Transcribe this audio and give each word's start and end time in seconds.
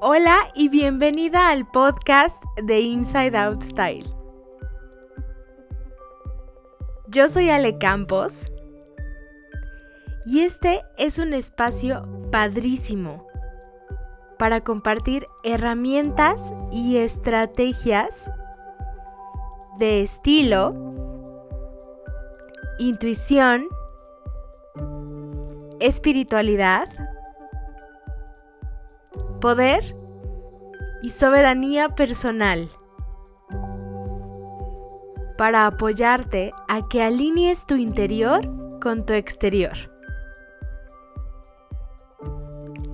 Hola 0.00 0.38
y 0.54 0.68
bienvenida 0.68 1.48
al 1.48 1.66
podcast 1.66 2.40
de 2.62 2.78
Inside 2.78 3.36
Out 3.36 3.62
Style. 3.64 4.08
Yo 7.08 7.28
soy 7.28 7.50
Ale 7.50 7.78
Campos 7.78 8.44
y 10.24 10.42
este 10.42 10.82
es 10.98 11.18
un 11.18 11.34
espacio 11.34 12.06
padrísimo 12.30 13.26
para 14.38 14.62
compartir 14.62 15.26
herramientas 15.42 16.54
y 16.70 16.98
estrategias 16.98 18.30
de 19.80 20.02
estilo, 20.02 20.70
intuición, 22.78 23.66
espiritualidad, 25.80 26.88
poder 29.40 29.96
y 31.02 31.10
soberanía 31.10 31.90
personal 31.90 32.68
para 35.36 35.66
apoyarte 35.66 36.50
a 36.68 36.88
que 36.88 37.02
alinees 37.02 37.64
tu 37.66 37.76
interior 37.76 38.40
con 38.80 39.06
tu 39.06 39.12
exterior. 39.12 39.72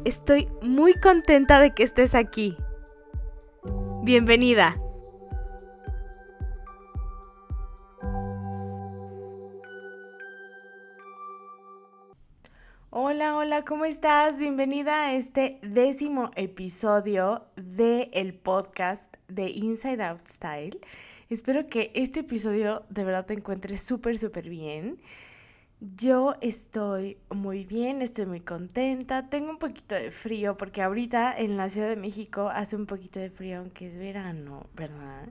Estoy 0.04 0.48
muy 0.60 0.92
contenta 0.94 1.60
de 1.60 1.72
que 1.72 1.82
estés 1.82 2.14
aquí. 2.14 2.56
Bienvenida. 4.02 4.76
Hola, 13.14 13.36
hola, 13.36 13.64
¿cómo 13.64 13.84
estás? 13.84 14.38
Bienvenida 14.38 15.04
a 15.04 15.14
este 15.14 15.60
décimo 15.62 16.32
episodio 16.34 17.44
del 17.54 18.10
el 18.12 18.34
podcast 18.34 19.04
de 19.28 19.50
Inside 19.50 20.02
Out 20.02 20.26
Style. 20.26 20.80
Espero 21.30 21.68
que 21.68 21.92
este 21.94 22.20
episodio 22.20 22.82
de 22.88 23.04
verdad 23.04 23.24
te 23.24 23.34
encuentres 23.34 23.84
súper, 23.84 24.18
súper 24.18 24.48
bien. 24.48 25.00
Yo 25.78 26.34
estoy 26.40 27.16
muy 27.30 27.64
bien, 27.64 28.02
estoy 28.02 28.26
muy 28.26 28.40
contenta. 28.40 29.28
Tengo 29.28 29.50
un 29.50 29.58
poquito 29.58 29.94
de 29.94 30.10
frío 30.10 30.56
porque 30.56 30.82
ahorita 30.82 31.38
en 31.38 31.56
la 31.56 31.70
Ciudad 31.70 31.90
de 31.90 31.96
México 31.96 32.48
hace 32.48 32.74
un 32.74 32.86
poquito 32.86 33.20
de 33.20 33.30
frío, 33.30 33.58
aunque 33.60 33.86
es 33.86 33.96
verano, 33.96 34.66
¿verdad? 34.74 35.28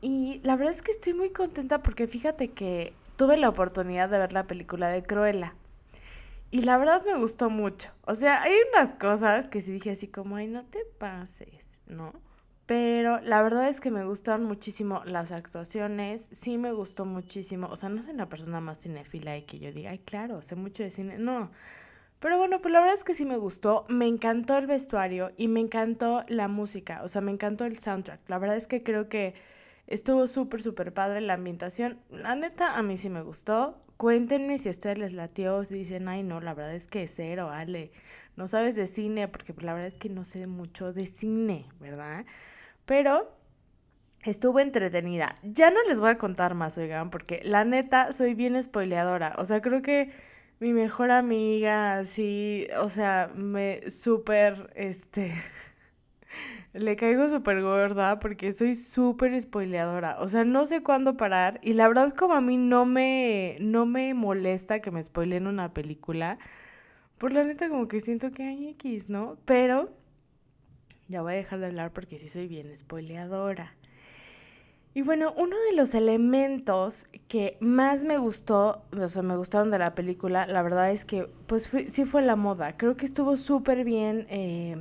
Y 0.00 0.40
la 0.42 0.56
verdad 0.56 0.74
es 0.74 0.82
que 0.82 0.90
estoy 0.90 1.14
muy 1.14 1.30
contenta 1.30 1.80
porque 1.80 2.08
fíjate 2.08 2.48
que 2.48 2.92
tuve 3.14 3.36
la 3.36 3.50
oportunidad 3.50 4.08
de 4.08 4.18
ver 4.18 4.32
la 4.32 4.48
película 4.48 4.88
de 4.88 5.04
Cruella. 5.04 5.54
Y 6.54 6.62
la 6.62 6.78
verdad 6.78 7.02
me 7.04 7.18
gustó 7.18 7.50
mucho. 7.50 7.90
O 8.02 8.14
sea, 8.14 8.40
hay 8.42 8.52
unas 8.72 8.94
cosas 8.94 9.46
que 9.46 9.60
sí 9.60 9.72
dije 9.72 9.90
así 9.90 10.06
como, 10.06 10.36
ay, 10.36 10.46
no 10.46 10.64
te 10.64 10.84
pases, 10.84 11.82
¿no? 11.88 12.12
Pero 12.64 13.20
la 13.22 13.42
verdad 13.42 13.68
es 13.68 13.80
que 13.80 13.90
me 13.90 14.04
gustaron 14.04 14.44
muchísimo 14.44 15.02
las 15.04 15.32
actuaciones, 15.32 16.28
sí 16.30 16.56
me 16.56 16.70
gustó 16.70 17.06
muchísimo, 17.06 17.66
o 17.66 17.74
sea, 17.74 17.88
no 17.88 18.04
soy 18.04 18.14
la 18.14 18.28
persona 18.28 18.60
más 18.60 18.78
cinefila 18.78 19.36
y 19.36 19.42
que 19.42 19.58
yo 19.58 19.72
diga, 19.72 19.90
ay, 19.90 19.98
claro, 19.98 20.42
sé 20.42 20.54
mucho 20.54 20.84
de 20.84 20.92
cine, 20.92 21.18
no. 21.18 21.50
Pero 22.20 22.38
bueno, 22.38 22.60
pues 22.62 22.70
la 22.70 22.78
verdad 22.78 22.94
es 22.94 23.02
que 23.02 23.16
sí 23.16 23.24
me 23.24 23.36
gustó, 23.36 23.84
me 23.88 24.06
encantó 24.06 24.56
el 24.56 24.68
vestuario 24.68 25.32
y 25.36 25.48
me 25.48 25.58
encantó 25.58 26.24
la 26.28 26.46
música, 26.46 27.02
o 27.02 27.08
sea, 27.08 27.20
me 27.20 27.32
encantó 27.32 27.64
el 27.64 27.78
soundtrack. 27.78 28.20
La 28.28 28.38
verdad 28.38 28.56
es 28.56 28.68
que 28.68 28.84
creo 28.84 29.08
que 29.08 29.34
estuvo 29.88 30.28
súper, 30.28 30.62
súper 30.62 30.94
padre 30.94 31.20
la 31.20 31.34
ambientación. 31.34 31.98
La 32.10 32.36
neta, 32.36 32.78
a 32.78 32.82
mí 32.84 32.96
sí 32.96 33.10
me 33.10 33.22
gustó. 33.22 33.83
Cuéntenme 33.96 34.58
si 34.58 34.68
a 34.68 34.70
ustedes 34.72 34.98
les 34.98 35.12
latió, 35.12 35.64
si 35.64 35.74
dicen, 35.74 36.08
ay, 36.08 36.22
no, 36.22 36.40
la 36.40 36.54
verdad 36.54 36.74
es 36.74 36.86
que 36.86 37.06
cero, 37.06 37.50
Ale, 37.50 37.92
no 38.36 38.48
sabes 38.48 38.74
de 38.74 38.86
cine, 38.86 39.28
porque 39.28 39.54
la 39.60 39.74
verdad 39.74 39.88
es 39.88 39.98
que 39.98 40.08
no 40.08 40.24
sé 40.24 40.46
mucho 40.46 40.92
de 40.92 41.06
cine, 41.06 41.66
¿verdad? 41.80 42.24
Pero 42.86 43.32
estuvo 44.24 44.60
entretenida. 44.60 45.34
Ya 45.42 45.70
no 45.70 45.82
les 45.88 46.00
voy 46.00 46.10
a 46.10 46.18
contar 46.18 46.54
más, 46.54 46.76
oigan, 46.78 47.10
porque 47.10 47.40
la 47.44 47.64
neta 47.64 48.12
soy 48.12 48.34
bien 48.34 48.60
spoileadora. 48.62 49.34
O 49.38 49.44
sea, 49.44 49.60
creo 49.60 49.82
que 49.82 50.10
mi 50.60 50.72
mejor 50.72 51.10
amiga, 51.10 52.04
sí, 52.04 52.66
o 52.80 52.88
sea, 52.88 53.30
me 53.34 53.90
súper, 53.90 54.72
este... 54.74 55.32
Le 56.72 56.96
caigo 56.96 57.28
súper 57.28 57.62
gorda 57.62 58.18
porque 58.18 58.52
soy 58.52 58.74
súper 58.74 59.40
spoileadora. 59.40 60.16
O 60.20 60.28
sea, 60.28 60.44
no 60.44 60.66
sé 60.66 60.82
cuándo 60.82 61.16
parar. 61.16 61.60
Y 61.62 61.74
la 61.74 61.88
verdad, 61.88 62.14
como 62.14 62.34
a 62.34 62.40
mí 62.40 62.56
no 62.56 62.84
me, 62.84 63.56
no 63.60 63.86
me 63.86 64.12
molesta 64.14 64.80
que 64.80 64.90
me 64.90 65.02
spoileen 65.02 65.46
una 65.46 65.72
película. 65.72 66.38
Por 67.18 67.32
la 67.32 67.44
neta, 67.44 67.68
como 67.68 67.88
que 67.88 68.00
siento 68.00 68.30
que 68.32 68.42
hay 68.42 68.68
X, 68.70 69.08
¿no? 69.08 69.38
Pero 69.44 69.92
ya 71.08 71.22
voy 71.22 71.34
a 71.34 71.36
dejar 71.36 71.60
de 71.60 71.66
hablar 71.66 71.92
porque 71.92 72.18
sí 72.18 72.28
soy 72.28 72.48
bien 72.48 72.74
spoileadora. 72.76 73.74
Y 74.94 75.02
bueno, 75.02 75.34
uno 75.36 75.56
de 75.68 75.76
los 75.76 75.94
elementos 75.94 77.06
que 77.26 77.56
más 77.60 78.04
me 78.04 78.16
gustó, 78.16 78.84
o 78.96 79.08
sea, 79.08 79.22
me 79.22 79.36
gustaron 79.36 79.70
de 79.72 79.78
la 79.78 79.94
película, 79.96 80.46
la 80.46 80.62
verdad 80.62 80.92
es 80.92 81.04
que, 81.04 81.28
pues 81.46 81.70
sí 81.88 82.04
fue 82.04 82.22
la 82.22 82.36
moda. 82.36 82.76
Creo 82.76 82.96
que 82.96 83.04
estuvo 83.04 83.36
súper 83.36 83.84
bien. 83.84 84.26
Eh, 84.30 84.76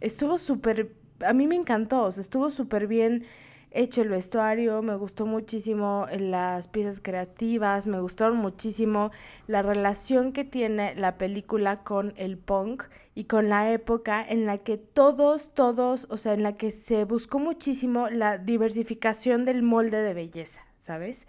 estuvo 0.00 0.38
súper, 0.38 0.94
a 1.20 1.32
mí 1.32 1.46
me 1.46 1.56
encantó, 1.56 2.04
o 2.04 2.10
sea, 2.10 2.22
estuvo 2.22 2.50
súper 2.50 2.86
bien 2.86 3.24
hecho 3.70 4.02
el 4.02 4.08
vestuario, 4.08 4.82
me 4.82 4.96
gustó 4.96 5.26
muchísimo 5.26 6.06
las 6.18 6.68
piezas 6.68 7.00
creativas, 7.02 7.86
me 7.86 8.00
gustaron 8.00 8.38
muchísimo 8.38 9.10
la 9.46 9.62
relación 9.62 10.32
que 10.32 10.44
tiene 10.44 10.94
la 10.94 11.18
película 11.18 11.76
con 11.76 12.14
el 12.16 12.38
punk 12.38 12.84
y 13.14 13.24
con 13.24 13.48
la 13.48 13.72
época 13.72 14.24
en 14.26 14.46
la 14.46 14.58
que 14.58 14.78
todos, 14.78 15.52
todos, 15.52 16.06
o 16.10 16.16
sea, 16.16 16.34
en 16.34 16.42
la 16.42 16.56
que 16.56 16.70
se 16.70 17.04
buscó 17.04 17.38
muchísimo 17.38 18.08
la 18.08 18.38
diversificación 18.38 19.44
del 19.44 19.62
molde 19.62 19.98
de 19.98 20.14
belleza, 20.14 20.62
¿sabes? 20.78 21.28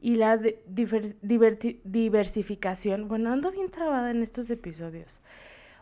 Y 0.00 0.16
la 0.16 0.36
diversificación, 0.36 3.08
bueno, 3.08 3.32
ando 3.32 3.50
bien 3.50 3.70
trabada 3.70 4.10
en 4.10 4.22
estos 4.22 4.50
episodios. 4.50 5.22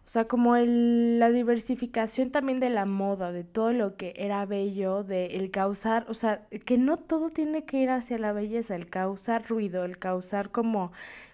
O 0.06 0.08
sea, 0.08 0.28
como 0.28 0.54
el, 0.54 1.18
la 1.18 1.30
diversificación 1.30 2.30
también 2.30 2.60
de 2.60 2.70
la 2.70 2.86
moda, 2.86 3.32
de 3.32 3.42
todo 3.42 3.72
lo 3.72 3.96
que 3.96 4.14
era 4.16 4.46
bello, 4.46 5.02
de 5.02 5.26
el 5.36 5.50
causar, 5.50 6.06
o 6.08 6.14
sea, 6.14 6.44
que 6.64 6.78
no 6.78 6.96
todo 6.96 7.30
tiene 7.30 7.64
que 7.64 7.78
ir 7.78 7.90
hacia 7.90 8.16
la 8.16 8.32
belleza, 8.32 8.76
el 8.76 8.88
causar 8.88 9.48
ruido, 9.48 9.84
el 9.84 9.98
causar 9.98 10.52
como 10.52 10.92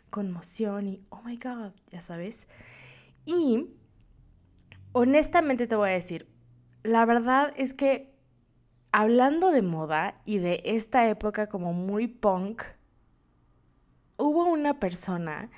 conmoción 0.09 0.89
y, 0.89 1.03
oh 1.11 1.21
my 1.23 1.37
god, 1.37 1.73
ya 1.91 2.01
sabes. 2.01 2.49
Y 3.27 3.69
honestamente 4.93 5.67
te 5.67 5.77
voy 5.77 5.91
a 5.91 5.93
decir, 5.93 6.27
la 6.83 7.05
verdad 7.05 7.53
es 7.59 7.75
que 7.75 8.15
hablando 8.91 9.51
de 9.53 9.61
moda 9.61 10.15
y 10.25 10.39
de 10.39 10.63
esta 10.65 11.07
época 11.11 11.47
como 11.51 11.75
muy 11.75 12.07
punk, 12.07 12.63
hubo 14.17 14.47
una 14.47 14.81
persona 14.81 15.51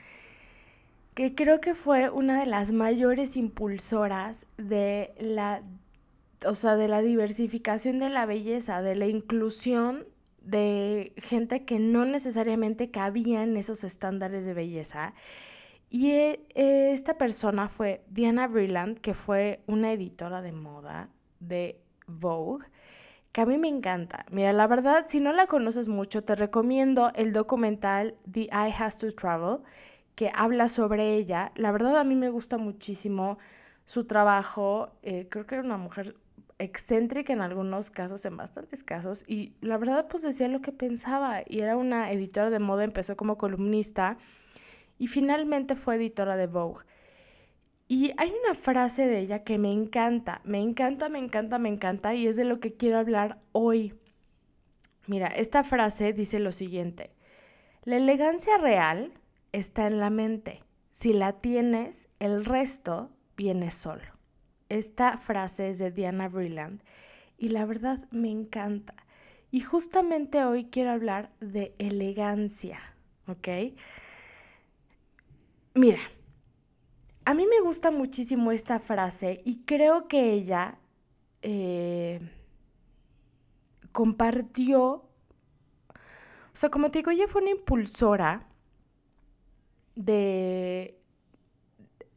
que 1.15 1.35
creo 1.35 1.61
que 1.61 1.75
fue 1.75 2.11
una 2.11 2.41
de 2.41 2.47
las 2.47 2.73
mayores 2.73 3.37
impulsoras 3.37 4.47
de 4.57 5.15
la, 5.19 5.63
o 6.45 6.55
sea, 6.55 6.77
de 6.77 6.89
la 6.89 7.03
diversificación 7.03 8.01
de 8.01 8.11
la 8.11 8.27
belleza, 8.27 8.83
de 8.83 8.97
la 8.97 9.07
inclusión 9.07 10.07
de 10.43 11.13
gente 11.17 11.65
que 11.65 11.79
no 11.79 12.05
necesariamente 12.05 12.91
cabía 12.91 13.43
en 13.43 13.57
esos 13.57 13.85
estándares 13.85 14.45
de 14.45 14.55
belleza. 14.55 15.15
Y 15.89 16.11
eh, 16.11 16.41
esta 16.55 17.17
persona 17.17 17.69
fue 17.69 18.03
Diana 18.11 18.49
Vreeland, 18.49 18.99
que 18.99 19.15
fue 19.15 19.63
una 19.67 19.93
editora 19.93 20.43
de 20.43 20.53
moda 20.53 21.09
de 21.39 21.81
Vogue, 22.07 22.67
que 23.31 23.41
a 23.41 23.47
mí 23.47 23.59
me 23.59 23.69
encanta. 23.69 24.27
Mira, 24.31 24.53
la 24.53 24.67
verdad, 24.67 25.07
si 25.09 25.21
no 25.21 25.33
la 25.33 25.47
conoces 25.47 25.89
mucho, 25.89 26.25
te 26.25 26.35
recomiendo 26.35 27.13
el 27.15 27.33
documental 27.33 28.17
The 28.31 28.49
Eye 28.53 28.75
Has 28.77 28.99
to 28.99 29.15
Travel 29.15 29.61
que 30.15 30.31
habla 30.35 30.69
sobre 30.69 31.15
ella. 31.15 31.53
La 31.57 31.73
verdad 31.73 31.97
a 31.99 32.05
mí 32.05 32.15
me 32.15 32.31
gusta 32.31 32.59
muchísimo 32.59 33.39
su 33.85 34.05
trabajo. 34.05 34.93
Eh, 35.03 35.29
creo 35.31 35.47
que 35.47 35.57
era 35.57 35.65
una 35.65 35.77
mujer 35.77 36.17
excéntrica 36.59 37.33
en 37.33 37.41
algunos 37.41 37.91
casos, 37.91 38.25
en 38.25 38.37
bastantes 38.37 38.85
casos, 38.85 39.25
y 39.27 39.55
la 39.61 39.77
verdad 39.77 40.07
pues 40.09 40.23
decía 40.23 40.49
lo 40.49 40.61
que 40.61 40.73
pensaba 40.73 41.43
y 41.47 41.61
era 41.61 41.77
una 41.77 42.13
editora 42.13 42.51
de 42.51 42.59
moda, 42.59 42.85
empezó 42.85 43.17
como 43.17 43.39
columnista 43.39 44.19
y 44.99 45.09
finalmente 45.09 45.75
fue 45.75 45.97
editora 45.97 46.37
de 46.37 46.47
Vogue. 46.47 46.85
Y 47.87 48.13
hay 48.17 48.33
una 48.45 48.55
frase 48.55 49.07
de 49.07 49.19
ella 49.19 49.45
que 49.45 49.59
me 49.59 49.71
encanta, 49.71 50.41
me 50.45 50.61
encanta, 50.61 51.09
me 51.09 51.19
encanta, 51.19 51.59
me 51.59 51.69
encanta 51.69 52.15
y 52.15 52.27
es 52.27 52.37
de 52.37 52.45
lo 52.45 52.61
que 52.61 52.75
quiero 52.75 52.99
hablar 52.99 53.39
hoy. 53.53 53.95
Mira, 55.07 55.27
esta 55.27 55.65
frase 55.65 56.13
dice 56.13 56.39
lo 56.39 56.53
siguiente, 56.53 57.11
la 57.83 57.97
elegancia 57.97 58.57
real 58.57 59.13
está 59.55 59.87
en 59.87 60.01
la 60.01 60.11
mente. 60.11 60.61
Si 60.93 61.13
la 61.13 61.33
tienes, 61.41 62.09
el 62.19 62.45
resto 62.45 63.11
viene 63.37 63.71
solo. 63.71 64.03
Esta 64.69 65.17
frase 65.17 65.71
es 65.71 65.79
de 65.79 65.91
Diana 65.91 66.29
Vreeland 66.29 66.83
y 67.39 67.49
la 67.51 67.65
verdad 67.65 68.09
me 68.11 68.31
encanta. 68.31 68.95
Y 69.51 69.61
justamente 69.61 70.45
hoy 70.45 70.65
quiero 70.65 70.91
hablar 70.91 71.31
de 71.41 71.75
elegancia, 71.79 72.81
¿ok? 73.29 73.49
Mira, 75.75 76.01
a 77.25 77.35
mí 77.35 77.47
me 77.47 77.61
gusta 77.61 77.91
muchísimo 77.93 78.51
esta 78.51 78.81
frase 78.81 79.41
y 79.45 79.63
creo 79.65 80.09
que 80.09 80.33
ella 80.33 80.79
eh, 81.43 82.19
compartió, 83.93 84.83
o 84.83 86.55
sea, 86.57 86.71
como 86.71 86.91
te 86.91 86.99
digo, 86.99 87.13
ella 87.13 87.29
fue 87.29 87.43
una 87.43 87.53
impulsora 87.53 88.49
de, 89.95 90.99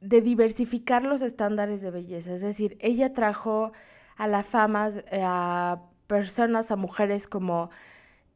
de 0.02 0.22
diversificar 0.22 1.04
los 1.04 1.22
estándares 1.22 1.82
de 1.82 1.92
belleza. 1.92 2.34
Es 2.34 2.42
decir, 2.42 2.78
ella 2.80 3.14
trajo 3.14 3.72
a 4.16 4.28
la 4.28 4.44
fama 4.44 4.90
eh, 5.12 5.22
a 5.24 5.82
personas, 6.08 6.72
a 6.72 6.76
mujeres 6.76 7.28
como 7.28 7.70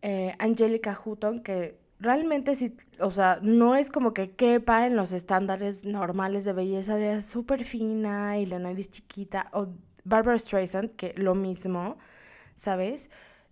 eh, 0.02 0.34
Angelica 0.40 0.98
Hutton, 1.04 1.42
que 1.42 1.80
realmente 2.00 2.54
o 3.00 3.12
sea, 3.12 3.40
no 3.42 3.76
es 3.76 3.92
como 3.92 4.14
que 4.14 4.32
quepa 4.32 4.88
en 4.88 4.96
los 4.96 5.12
estándares 5.12 5.86
normales 5.86 6.46
de 6.46 6.54
belleza 6.54 6.96
de 6.96 7.22
súper 7.22 7.64
fina 7.64 8.40
y 8.40 8.46
la 8.48 8.60
nariz 8.60 8.90
chiquita, 8.90 9.50
o 9.54 9.68
Barbara 10.04 10.38
Streisand, 10.38 10.96
que 10.96 11.14
lo 11.16 11.36
mismo, 11.36 11.98
¿sabes? 12.58 13.10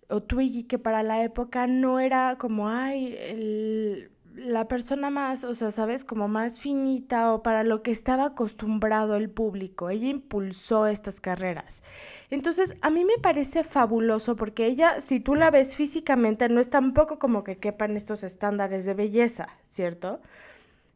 O 0.08 0.22
Twiggy, 0.22 0.64
que 0.64 0.78
para 0.78 1.04
la 1.04 1.22
época 1.22 1.68
no 1.68 2.00
era 2.00 2.36
como, 2.38 2.68
ay, 2.68 3.16
el 3.16 4.10
la 4.40 4.68
persona 4.68 5.10
más, 5.10 5.44
o 5.44 5.54
sea, 5.54 5.70
sabes, 5.70 6.04
como 6.04 6.28
más 6.28 6.60
finita 6.60 7.32
o 7.32 7.42
para 7.42 7.62
lo 7.62 7.82
que 7.82 7.90
estaba 7.90 8.26
acostumbrado 8.26 9.16
el 9.16 9.30
público. 9.30 9.90
Ella 9.90 10.08
impulsó 10.08 10.86
estas 10.86 11.20
carreras. 11.20 11.82
Entonces, 12.30 12.74
a 12.80 12.90
mí 12.90 13.04
me 13.04 13.18
parece 13.18 13.64
fabuloso 13.64 14.36
porque 14.36 14.66
ella, 14.66 15.00
si 15.00 15.20
tú 15.20 15.34
la 15.34 15.50
ves 15.50 15.76
físicamente, 15.76 16.48
no 16.48 16.60
es 16.60 16.70
tampoco 16.70 17.18
como 17.18 17.44
que 17.44 17.58
quepan 17.58 17.96
estos 17.96 18.24
estándares 18.24 18.84
de 18.86 18.94
belleza, 18.94 19.48
¿cierto? 19.70 20.20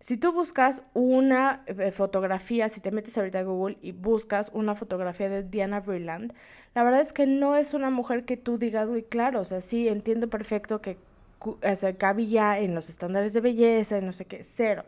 Si 0.00 0.16
tú 0.16 0.32
buscas 0.32 0.82
una 0.92 1.62
eh, 1.66 1.90
fotografía, 1.90 2.68
si 2.68 2.80
te 2.80 2.90
metes 2.90 3.16
ahorita 3.16 3.40
a 3.40 3.44
Google 3.44 3.78
y 3.80 3.92
buscas 3.92 4.50
una 4.52 4.74
fotografía 4.74 5.28
de 5.28 5.42
Diana 5.42 5.80
Vreeland, 5.80 6.34
la 6.74 6.82
verdad 6.82 7.00
es 7.00 7.12
que 7.12 7.26
no 7.26 7.56
es 7.56 7.72
una 7.72 7.90
mujer 7.90 8.24
que 8.24 8.36
tú 8.36 8.58
digas, 8.58 8.90
uy, 8.90 9.02
claro, 9.02 9.40
o 9.40 9.44
sea, 9.44 9.60
sí, 9.60 9.88
entiendo 9.88 10.28
perfecto 10.28 10.82
que 10.82 10.98
o 11.44 11.98
cabía 11.98 12.58
en 12.58 12.74
los 12.74 12.88
estándares 12.88 13.32
de 13.32 13.40
belleza 13.40 13.98
y 13.98 14.02
no 14.04 14.12
sé 14.12 14.26
qué, 14.26 14.42
cero. 14.44 14.84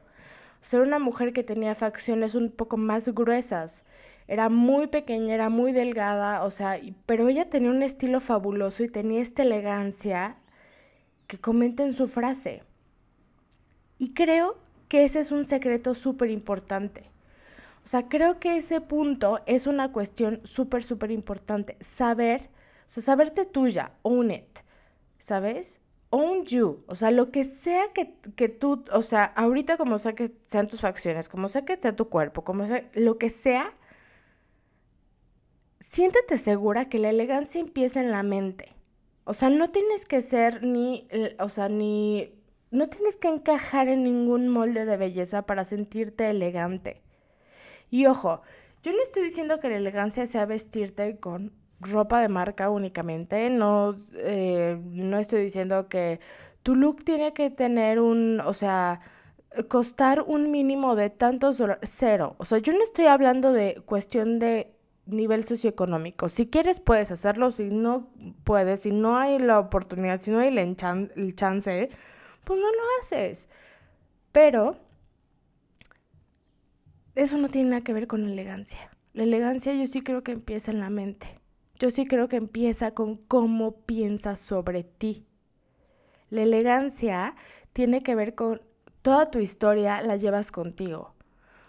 Ser 0.60 0.80
una 0.80 0.98
mujer 0.98 1.32
que 1.32 1.44
tenía 1.44 1.74
facciones 1.74 2.34
un 2.34 2.50
poco 2.50 2.76
más 2.76 3.08
gruesas. 3.10 3.84
Era 4.28 4.48
muy 4.48 4.88
pequeña, 4.88 5.34
era 5.34 5.48
muy 5.50 5.72
delgada, 5.72 6.44
o 6.44 6.50
sea, 6.50 6.80
pero 7.06 7.28
ella 7.28 7.48
tenía 7.48 7.70
un 7.70 7.82
estilo 7.82 8.20
fabuloso 8.20 8.82
y 8.82 8.88
tenía 8.88 9.22
esta 9.22 9.42
elegancia 9.42 10.36
que 11.26 11.38
comenta 11.38 11.84
en 11.84 11.92
su 11.92 12.08
frase. 12.08 12.62
Y 13.98 14.14
creo 14.14 14.58
que 14.88 15.04
ese 15.04 15.20
es 15.20 15.30
un 15.32 15.44
secreto 15.44 15.94
súper 15.94 16.30
importante. 16.30 17.10
O 17.84 17.88
sea, 17.88 18.08
creo 18.08 18.40
que 18.40 18.56
ese 18.56 18.80
punto 18.80 19.40
es 19.46 19.68
una 19.68 19.92
cuestión 19.92 20.40
súper, 20.44 20.82
súper 20.82 21.12
importante. 21.12 21.76
Saber, 21.80 22.50
o 22.88 22.90
sea, 22.90 23.02
saberte 23.02 23.44
tuya, 23.46 23.92
own 24.02 24.32
it, 24.32 24.58
¿sabes? 25.18 25.80
Own 26.16 26.44
you, 26.44 26.84
o 26.86 26.94
sea, 26.94 27.10
lo 27.10 27.26
que 27.26 27.44
sea 27.44 27.92
que, 27.94 28.14
que, 28.36 28.48
tú, 28.48 28.84
o 28.92 29.02
sea, 29.02 29.24
ahorita 29.24 29.76
como 29.76 29.98
sea 29.98 30.14
que 30.14 30.32
sean 30.48 30.68
tus 30.68 30.80
facciones, 30.80 31.28
como 31.28 31.48
sea 31.48 31.64
que 31.64 31.76
sea 31.76 31.94
tu 31.94 32.08
cuerpo, 32.08 32.44
como 32.44 32.66
sea, 32.66 32.88
lo 32.94 33.18
que 33.18 33.30
sea, 33.30 33.72
siéntete 35.80 36.38
segura 36.38 36.88
que 36.88 36.98
la 36.98 37.10
elegancia 37.10 37.60
empieza 37.60 38.00
en 38.00 38.10
la 38.10 38.22
mente. 38.22 38.74
O 39.24 39.34
sea, 39.34 39.50
no 39.50 39.70
tienes 39.70 40.06
que 40.06 40.22
ser 40.22 40.64
ni, 40.64 41.08
o 41.38 41.48
sea, 41.48 41.68
ni, 41.68 42.32
no 42.70 42.88
tienes 42.88 43.16
que 43.16 43.28
encajar 43.28 43.88
en 43.88 44.04
ningún 44.04 44.48
molde 44.48 44.84
de 44.84 44.96
belleza 44.96 45.46
para 45.46 45.64
sentirte 45.64 46.30
elegante. 46.30 47.02
Y 47.90 48.06
ojo, 48.06 48.42
yo 48.82 48.92
no 48.92 49.02
estoy 49.02 49.24
diciendo 49.24 49.60
que 49.60 49.68
la 49.68 49.76
elegancia 49.76 50.26
sea 50.26 50.46
vestirte 50.46 51.18
con 51.18 51.52
ropa 51.80 52.20
de 52.20 52.28
marca 52.28 52.70
únicamente. 52.70 53.50
No, 53.50 53.96
eh, 54.14 54.78
no 54.82 55.18
estoy 55.18 55.42
diciendo 55.42 55.88
que 55.88 56.20
tu 56.62 56.74
look 56.74 57.04
tiene 57.04 57.32
que 57.32 57.50
tener 57.50 58.00
un, 58.00 58.40
o 58.40 58.52
sea, 58.52 59.00
costar 59.68 60.22
un 60.22 60.50
mínimo 60.50 60.96
de 60.96 61.10
tantos 61.10 61.58
dólares. 61.58 61.90
Cero. 61.92 62.36
O 62.38 62.44
sea, 62.44 62.58
yo 62.58 62.72
no 62.72 62.82
estoy 62.82 63.06
hablando 63.06 63.52
de 63.52 63.82
cuestión 63.86 64.38
de 64.38 64.72
nivel 65.06 65.44
socioeconómico. 65.44 66.28
Si 66.28 66.48
quieres, 66.48 66.80
puedes 66.80 67.10
hacerlo. 67.10 67.50
Si 67.50 67.64
no 67.70 68.08
puedes, 68.44 68.80
si 68.80 68.90
no 68.90 69.16
hay 69.16 69.38
la 69.38 69.60
oportunidad, 69.60 70.20
si 70.20 70.30
no 70.30 70.40
hay 70.40 70.48
el, 70.48 70.58
el 70.58 71.36
chance, 71.36 71.90
pues 72.44 72.60
no 72.60 72.66
lo 72.66 72.82
haces. 73.00 73.48
Pero 74.32 74.76
eso 77.14 77.38
no 77.38 77.48
tiene 77.48 77.70
nada 77.70 77.82
que 77.82 77.92
ver 77.92 78.06
con 78.06 78.28
elegancia. 78.28 78.90
La 79.14 79.22
elegancia 79.22 79.72
yo 79.72 79.86
sí 79.86 80.02
creo 80.02 80.22
que 80.22 80.32
empieza 80.32 80.70
en 80.70 80.80
la 80.80 80.90
mente. 80.90 81.40
Yo 81.78 81.90
sí 81.90 82.06
creo 82.06 82.28
que 82.28 82.36
empieza 82.36 82.92
con 82.92 83.16
cómo 83.16 83.72
piensas 83.72 84.40
sobre 84.40 84.84
ti. 84.84 85.26
La 86.30 86.42
elegancia 86.42 87.34
tiene 87.72 88.02
que 88.02 88.14
ver 88.14 88.34
con 88.34 88.62
toda 89.02 89.30
tu 89.30 89.38
historia 89.38 90.00
la 90.02 90.16
llevas 90.16 90.50
contigo. 90.50 91.14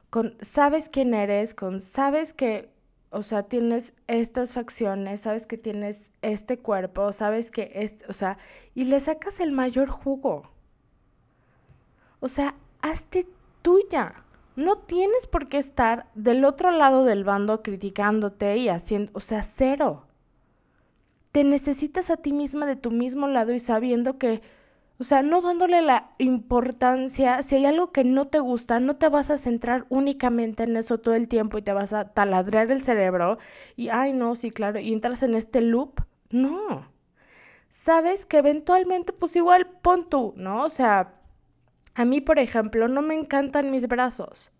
Con 0.09 0.37
sabes 0.41 0.89
quién 0.89 1.13
eres, 1.13 1.53
con 1.53 1.81
sabes 1.81 2.33
que, 2.33 2.69
o 3.09 3.21
sea, 3.21 3.43
tienes 3.43 3.93
estas 4.07 4.53
facciones, 4.53 5.21
sabes 5.21 5.45
que 5.45 5.57
tienes 5.57 6.11
este 6.21 6.57
cuerpo, 6.57 7.11
sabes 7.11 7.51
que 7.51 7.71
es, 7.75 7.95
o 8.07 8.13
sea, 8.13 8.37
y 8.73 8.85
le 8.85 9.01
sacas 9.01 9.41
el 9.41 9.51
mayor 9.51 9.89
jugo. 9.89 10.49
O 12.21 12.29
sea, 12.29 12.55
hazte 12.81 13.27
tuya. 13.61 14.23
No 14.57 14.79
tienes 14.79 15.27
por 15.27 15.47
qué 15.47 15.59
estar 15.59 16.07
del 16.15 16.43
otro 16.43 16.71
lado 16.71 17.05
del 17.05 17.23
bando 17.23 17.61
criticándote 17.61 18.57
y 18.57 18.69
haciendo, 18.69 19.11
o 19.13 19.19
sea, 19.19 19.43
cero. 19.43 20.07
Te 21.31 21.43
necesitas 21.43 22.09
a 22.09 22.17
ti 22.17 22.33
misma 22.33 22.65
de 22.65 22.75
tu 22.75 22.89
mismo 22.89 23.27
lado 23.27 23.53
y 23.53 23.59
sabiendo 23.59 24.17
que, 24.17 24.41
o 24.97 25.03
sea, 25.03 25.21
no 25.21 25.41
dándole 25.41 25.83
la 25.83 26.09
importancia, 26.17 27.43
si 27.43 27.55
hay 27.55 27.67
algo 27.67 27.91
que 27.91 28.03
no 28.03 28.29
te 28.29 28.39
gusta, 28.39 28.79
no 28.79 28.95
te 28.95 29.09
vas 29.09 29.29
a 29.29 29.37
centrar 29.37 29.85
únicamente 29.89 30.63
en 30.63 30.75
eso 30.75 30.97
todo 30.97 31.13
el 31.13 31.27
tiempo 31.27 31.59
y 31.59 31.61
te 31.61 31.73
vas 31.73 31.93
a 31.93 32.05
taladrear 32.15 32.71
el 32.71 32.81
cerebro 32.81 33.37
y, 33.75 33.89
ay, 33.89 34.11
no, 34.13 34.33
sí, 34.33 34.49
claro, 34.49 34.79
y 34.79 34.91
entras 34.91 35.21
en 35.21 35.35
este 35.35 35.61
loop. 35.61 36.01
No. 36.31 36.87
Sabes 37.69 38.25
que 38.25 38.39
eventualmente, 38.39 39.13
pues 39.13 39.35
igual 39.35 39.67
pon 39.83 40.09
tú, 40.09 40.33
¿no? 40.35 40.63
O 40.63 40.71
sea, 40.71 41.16
a 41.97 42.05
mí, 42.05 42.21
por 42.21 42.37
ejemplo, 42.37 42.87
no 42.87 43.01
me 43.01 43.15
encantan 43.15 43.71
mis 43.71 43.87
brazos. 43.87 44.51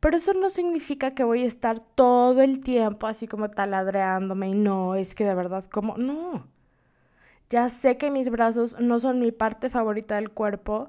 Pero 0.00 0.16
eso 0.16 0.32
no 0.32 0.48
significa 0.48 1.14
que 1.14 1.22
voy 1.22 1.42
a 1.42 1.46
estar 1.46 1.80
todo 1.80 2.40
el 2.40 2.60
tiempo 2.60 3.06
así 3.06 3.28
como 3.28 3.50
taladreándome 3.50 4.48
y 4.48 4.54
no, 4.54 4.94
es 4.94 5.14
que 5.14 5.26
de 5.26 5.34
verdad 5.34 5.66
como, 5.66 5.98
no. 5.98 6.48
Ya 7.50 7.68
sé 7.68 7.98
que 7.98 8.10
mis 8.10 8.30
brazos 8.30 8.80
no 8.80 8.98
son 8.98 9.20
mi 9.20 9.32
parte 9.32 9.68
favorita 9.68 10.14
del 10.16 10.30
cuerpo. 10.30 10.88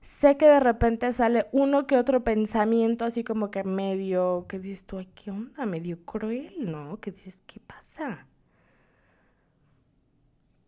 Sé 0.00 0.36
que 0.36 0.46
de 0.46 0.58
repente 0.58 1.12
sale 1.12 1.46
uno 1.52 1.86
que 1.86 1.98
otro 1.98 2.24
pensamiento 2.24 3.04
así 3.04 3.22
como 3.22 3.52
que 3.52 3.62
medio, 3.62 4.46
que 4.48 4.58
dices 4.58 4.86
tú, 4.86 5.06
¿qué 5.14 5.30
onda? 5.30 5.66
Medio 5.66 6.04
cruel, 6.04 6.52
¿no? 6.58 6.98
Que 6.98 7.12
dices, 7.12 7.40
¿qué 7.46 7.60
pasa? 7.60 8.26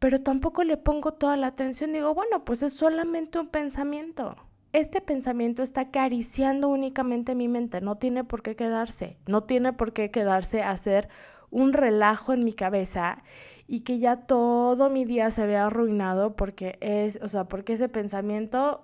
Pero 0.04 0.20
tampoco 0.20 0.64
le 0.64 0.76
pongo 0.76 1.14
toda 1.14 1.34
la 1.38 1.46
atención. 1.46 1.94
Digo, 1.94 2.12
bueno, 2.12 2.44
pues 2.44 2.62
es 2.62 2.74
solamente 2.74 3.38
un 3.38 3.48
pensamiento. 3.48 4.36
Este 4.74 5.00
pensamiento 5.00 5.62
está 5.62 5.80
acariciando 5.80 6.68
únicamente 6.68 7.34
mi 7.34 7.48
mente, 7.48 7.80
no 7.80 7.96
tiene 7.96 8.22
por 8.22 8.42
qué 8.42 8.54
quedarse, 8.54 9.16
no 9.26 9.44
tiene 9.44 9.72
por 9.72 9.94
qué 9.94 10.10
quedarse 10.10 10.62
a 10.62 10.72
hacer 10.72 11.08
un 11.48 11.72
relajo 11.72 12.34
en 12.34 12.44
mi 12.44 12.52
cabeza 12.52 13.22
y 13.66 13.80
que 13.80 13.98
ya 13.98 14.26
todo 14.26 14.90
mi 14.90 15.06
día 15.06 15.30
se 15.30 15.46
vea 15.46 15.68
arruinado 15.68 16.36
porque 16.36 16.76
es, 16.82 17.18
o 17.22 17.30
sea, 17.30 17.44
porque 17.44 17.72
ese 17.72 17.88
pensamiento 17.88 18.82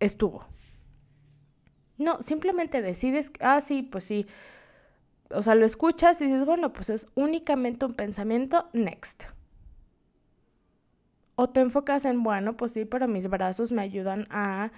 estuvo. 0.00 0.48
No, 1.98 2.20
simplemente 2.20 2.82
decides, 2.82 3.30
ah, 3.38 3.60
sí, 3.60 3.84
pues 3.84 4.02
sí. 4.02 4.26
O 5.30 5.40
sea, 5.40 5.54
lo 5.54 5.64
escuchas 5.64 6.20
y 6.20 6.26
dices, 6.26 6.44
bueno, 6.44 6.72
pues 6.72 6.90
es 6.90 7.06
únicamente 7.14 7.86
un 7.86 7.94
pensamiento, 7.94 8.68
next. 8.72 9.26
O 11.42 11.48
te 11.48 11.60
enfocas 11.60 12.04
en, 12.04 12.22
bueno, 12.22 12.56
pues 12.56 12.70
sí, 12.70 12.84
pero 12.84 13.08
mis 13.08 13.26
brazos 13.28 13.72
me 13.72 13.82
ayudan 13.82 14.28
a, 14.30 14.70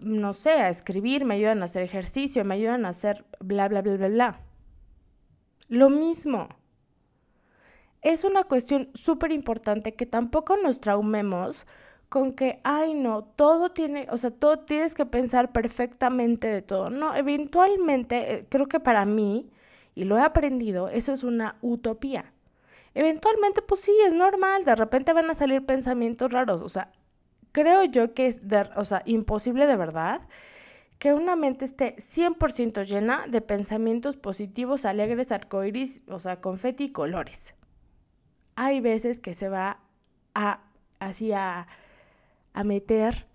no 0.00 0.34
sé, 0.34 0.50
a 0.50 0.68
escribir, 0.68 1.24
me 1.24 1.34
ayudan 1.36 1.62
a 1.62 1.66
hacer 1.66 1.84
ejercicio, 1.84 2.44
me 2.44 2.56
ayudan 2.56 2.84
a 2.84 2.88
hacer 2.88 3.24
bla, 3.38 3.68
bla, 3.68 3.80
bla, 3.80 3.96
bla, 3.96 4.08
bla. 4.08 4.40
Lo 5.68 5.90
mismo. 5.90 6.48
Es 8.02 8.24
una 8.24 8.42
cuestión 8.42 8.90
súper 8.94 9.30
importante 9.30 9.94
que 9.94 10.04
tampoco 10.04 10.56
nos 10.56 10.80
traumemos 10.80 11.64
con 12.08 12.32
que, 12.32 12.60
ay, 12.64 12.94
no, 12.94 13.22
todo 13.22 13.70
tiene, 13.70 14.08
o 14.10 14.16
sea, 14.16 14.32
todo 14.32 14.58
tienes 14.58 14.96
que 14.96 15.06
pensar 15.06 15.52
perfectamente 15.52 16.48
de 16.48 16.62
todo. 16.62 16.90
No, 16.90 17.14
eventualmente, 17.14 18.34
eh, 18.34 18.46
creo 18.48 18.66
que 18.66 18.80
para 18.80 19.04
mí, 19.04 19.48
y 19.94 20.02
lo 20.02 20.18
he 20.18 20.22
aprendido, 20.22 20.88
eso 20.88 21.12
es 21.12 21.22
una 21.22 21.56
utopía 21.62 22.34
eventualmente 22.94 23.62
pues 23.62 23.80
sí, 23.80 23.92
es 24.06 24.14
normal, 24.14 24.64
de 24.64 24.76
repente 24.76 25.12
van 25.12 25.30
a 25.30 25.34
salir 25.34 25.66
pensamientos 25.66 26.32
raros, 26.32 26.62
o 26.62 26.68
sea, 26.68 26.92
creo 27.52 27.84
yo 27.84 28.14
que 28.14 28.26
es, 28.26 28.40
o 28.76 28.84
sea, 28.84 29.02
imposible 29.04 29.66
de 29.66 29.76
verdad 29.76 30.22
que 30.98 31.12
una 31.12 31.36
mente 31.36 31.64
esté 31.64 31.96
100% 31.96 32.84
llena 32.86 33.26
de 33.28 33.40
pensamientos 33.40 34.16
positivos, 34.16 34.84
alegres, 34.84 35.32
arcoíris, 35.32 36.02
o 36.08 36.18
sea, 36.18 36.40
confeti 36.40 36.84
y 36.84 36.92
colores. 36.92 37.54
Hay 38.56 38.80
veces 38.80 39.20
que 39.20 39.34
se 39.34 39.48
va 39.48 39.80
a, 40.34 40.60
así 41.00 41.32
a, 41.32 41.66
a 42.54 42.64
meter 42.64 43.26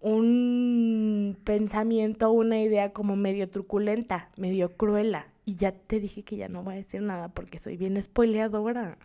un 0.00 1.36
pensamiento, 1.44 2.30
una 2.30 2.60
idea 2.60 2.92
como 2.92 3.16
medio 3.16 3.48
truculenta, 3.48 4.30
medio 4.36 4.76
cruela. 4.76 5.26
Y 5.44 5.56
ya 5.56 5.72
te 5.72 6.00
dije 6.00 6.24
que 6.24 6.36
ya 6.36 6.48
no 6.48 6.62
voy 6.62 6.74
a 6.74 6.76
decir 6.78 7.02
nada 7.02 7.28
porque 7.28 7.58
soy 7.58 7.76
bien 7.76 8.02
spoileadora. 8.02 8.98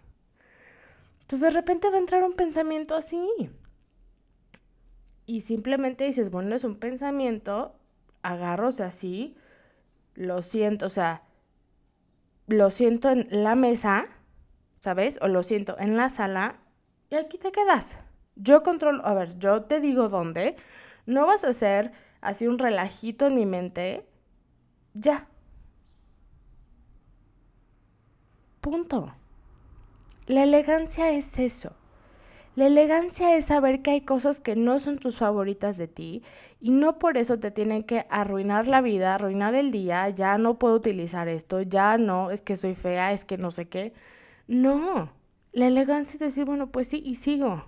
Entonces 1.22 1.42
de 1.42 1.50
repente 1.50 1.90
va 1.90 1.98
a 1.98 2.00
entrar 2.00 2.24
un 2.24 2.34
pensamiento 2.34 2.96
así. 2.96 3.52
Y 5.26 5.42
simplemente 5.42 6.06
dices, 6.06 6.32
bueno, 6.32 6.56
es 6.56 6.64
un 6.64 6.78
pensamiento, 6.78 7.76
agarros 8.24 8.80
así, 8.80 9.36
lo 10.16 10.42
siento, 10.42 10.88
o 10.88 10.90
sea, 10.90 11.22
lo 12.48 12.72
siento 12.72 13.10
en 13.12 13.28
la 13.30 13.54
mesa, 13.56 14.08
¿sabes? 14.80 15.20
O 15.22 15.28
lo 15.28 15.44
siento 15.44 15.78
en 15.80 15.98
la 15.98 16.10
sala 16.10 16.60
y 17.10 17.16
aquí 17.16 17.38
te 17.38 17.52
quedas. 17.52 17.98
Yo 18.36 18.64
controlo, 18.64 19.06
a 19.06 19.14
ver, 19.14 19.38
yo 19.38 19.64
te 19.64 19.80
digo 19.80 20.10
dónde, 20.10 20.56
no 21.06 21.28
vas 21.28 21.44
a 21.44 21.50
hacer 21.50 21.92
así 22.22 22.48
un 22.48 22.60
relajito 22.60 23.28
en 23.28 23.36
mi 23.36 23.46
mente. 23.46 24.06
Ya. 24.94 25.29
Punto. 28.62 29.14
La 30.28 30.44
elegancia 30.44 31.12
es 31.12 31.40
eso. 31.40 31.74
La 32.56 32.68
elegancia 32.68 33.38
es 33.38 33.46
saber 33.46 33.82
que 33.82 33.92
hay 33.92 34.02
cosas 34.02 34.42
que 34.42 34.56
no 34.56 34.80
son 34.80 34.98
tus 34.98 35.18
favoritas 35.18 35.78
de 35.78 35.88
ti 35.88 36.24
y 36.60 36.72
no 36.72 37.00
por 37.00 37.18
eso 37.18 37.40
te 37.40 37.52
tienen 37.52 37.84
que 37.84 38.06
arruinar 38.10 38.68
la 38.68 38.82
vida, 38.82 39.16
arruinar 39.16 39.56
el 39.56 39.72
día, 39.72 40.10
ya 40.10 40.38
no 40.38 40.60
puedo 40.60 40.76
utilizar 40.76 41.30
esto, 41.30 41.62
ya 41.62 41.98
no, 41.98 42.32
es 42.32 42.42
que 42.42 42.58
soy 42.58 42.76
fea, 42.76 43.14
es 43.14 43.24
que 43.24 43.38
no 43.38 43.52
sé 43.52 43.70
qué. 43.70 43.94
No, 44.48 45.12
la 45.54 45.68
elegancia 45.68 46.14
es 46.16 46.20
decir, 46.20 46.46
bueno, 46.46 46.72
pues 46.72 46.90
sí, 46.90 47.02
y 47.06 47.16
sigo. 47.16 47.66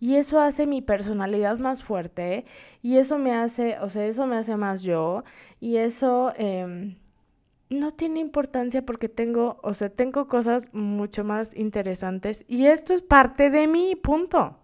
Y 0.00 0.16
eso 0.16 0.40
hace 0.40 0.66
mi 0.66 0.82
personalidad 0.82 1.58
más 1.58 1.84
fuerte 1.84 2.46
y 2.82 2.96
eso 2.96 3.18
me 3.18 3.34
hace, 3.34 3.78
o 3.80 3.90
sea, 3.90 4.06
eso 4.06 4.26
me 4.26 4.36
hace 4.36 4.56
más 4.56 4.82
yo 4.82 5.24
y 5.60 5.76
eso 5.76 6.32
em, 6.36 6.96
no 7.70 7.92
tiene 7.92 8.20
importancia 8.20 8.84
porque 8.84 9.08
tengo, 9.08 9.58
o 9.62 9.74
sea, 9.74 9.88
tengo 9.88 10.26
cosas 10.28 10.74
mucho 10.74 11.24
más 11.24 11.54
interesantes 11.56 12.44
y 12.48 12.66
esto 12.66 12.92
es 12.92 13.02
parte 13.02 13.48
de 13.50 13.68
mi 13.68 13.94
punto. 13.94 14.56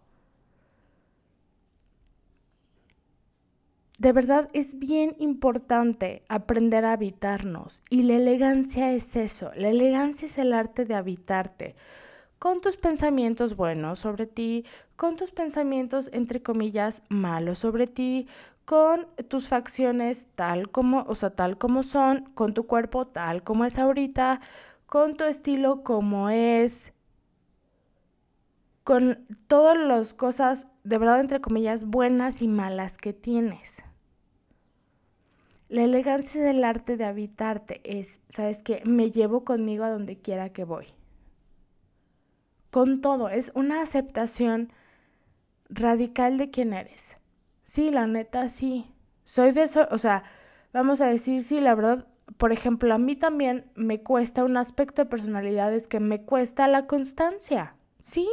De 3.99 4.13
verdad 4.13 4.49
es 4.53 4.79
bien 4.79 5.17
importante 5.19 6.23
aprender 6.29 6.85
a 6.85 6.93
habitarnos 6.93 7.83
y 7.89 8.03
la 8.03 8.17
elegancia 8.17 8.93
es 8.93 9.17
eso, 9.17 9.53
la 9.57 9.69
elegancia 9.71 10.27
es 10.27 10.37
el 10.37 10.53
arte 10.53 10.85
de 10.85 10.95
habitarte 10.95 11.77
con 12.39 12.61
tus 12.61 12.77
pensamientos 12.77 13.57
buenos 13.57 14.01
sobre 14.01 14.27
ti, 14.27 14.65
con 14.97 15.17
tus 15.17 15.31
pensamientos, 15.31 16.11
entre 16.13 16.43
comillas, 16.43 17.03
malos 17.09 17.61
sobre 17.61 17.87
ti, 17.87 18.29
con 18.65 19.07
tus 19.29 19.49
facciones 19.49 20.29
tal 20.35 20.71
como, 20.71 21.05
o 21.09 21.15
sea, 21.15 21.31
tal 21.31 21.57
como 21.59 21.83
son, 21.83 22.25
con 22.35 22.53
tu 22.53 22.67
cuerpo 22.67 23.07
tal 23.07 23.43
como 23.43 23.65
es 23.65 23.79
ahorita, 23.79 24.41
con 24.87 25.17
tu 25.17 25.25
estilo 25.25 25.83
como 25.83 26.31
es, 26.31 26.93
con 28.85 29.27
todas 29.49 29.79
las 29.79 30.15
cosas, 30.15 30.69
de 30.85 30.99
verdad, 30.99 31.21
entre 31.21 31.41
comillas, 31.41 31.85
buenas 31.87 32.43
y 32.43 32.49
malas 32.49 32.97
que 32.99 33.13
tienes. 33.13 33.83
La 35.69 35.83
elegancia 35.83 36.43
del 36.43 36.63
arte 36.63 36.97
de 36.97 37.05
habitarte 37.05 37.81
es, 37.85 38.21
¿sabes 38.29 38.61
qué? 38.61 38.83
Me 38.85 39.11
llevo 39.11 39.45
conmigo 39.45 39.83
a 39.85 39.91
donde 39.91 40.17
quiera 40.19 40.51
que 40.51 40.63
voy 40.63 40.96
con 42.71 43.01
todo, 43.01 43.29
es 43.29 43.53
una 43.55 43.83
aceptación 43.83 44.73
radical 45.69 46.39
de 46.39 46.51
quién 46.51 46.73
eres. 46.73 47.17
Sí, 47.65 47.91
la 47.91 48.07
neta, 48.07 48.49
sí. 48.49 48.93
Soy 49.25 49.53
de 49.53 49.65
eso, 49.65 49.89
o 49.91 49.99
sea, 49.99 50.23
vamos 50.73 51.01
a 51.01 51.07
decir, 51.07 51.43
sí, 51.43 51.61
la 51.61 51.75
verdad, 51.75 52.07
por 52.37 52.53
ejemplo, 52.53 52.95
a 52.95 52.99
mí 52.99 53.17
también 53.17 53.71
me 53.75 54.03
cuesta 54.03 54.45
un 54.45 54.57
aspecto 54.57 55.03
de 55.03 55.11
personalidades 55.11 55.89
que 55.89 56.01
me 56.01 56.23
cuesta 56.23 56.69
la 56.69 56.87
constancia, 56.87 57.75
¿sí? 58.03 58.29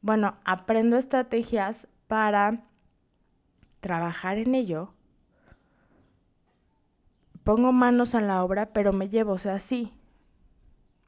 Bueno, 0.00 0.38
aprendo 0.44 0.96
estrategias 0.96 1.86
para 2.06 2.64
trabajar 3.80 4.38
en 4.38 4.54
ello. 4.54 4.94
Pongo 7.44 7.72
manos 7.72 8.14
en 8.14 8.26
la 8.26 8.42
obra, 8.42 8.72
pero 8.72 8.92
me 8.92 9.08
llevo, 9.08 9.32
o 9.32 9.38
sea, 9.38 9.58
sí. 9.58 9.92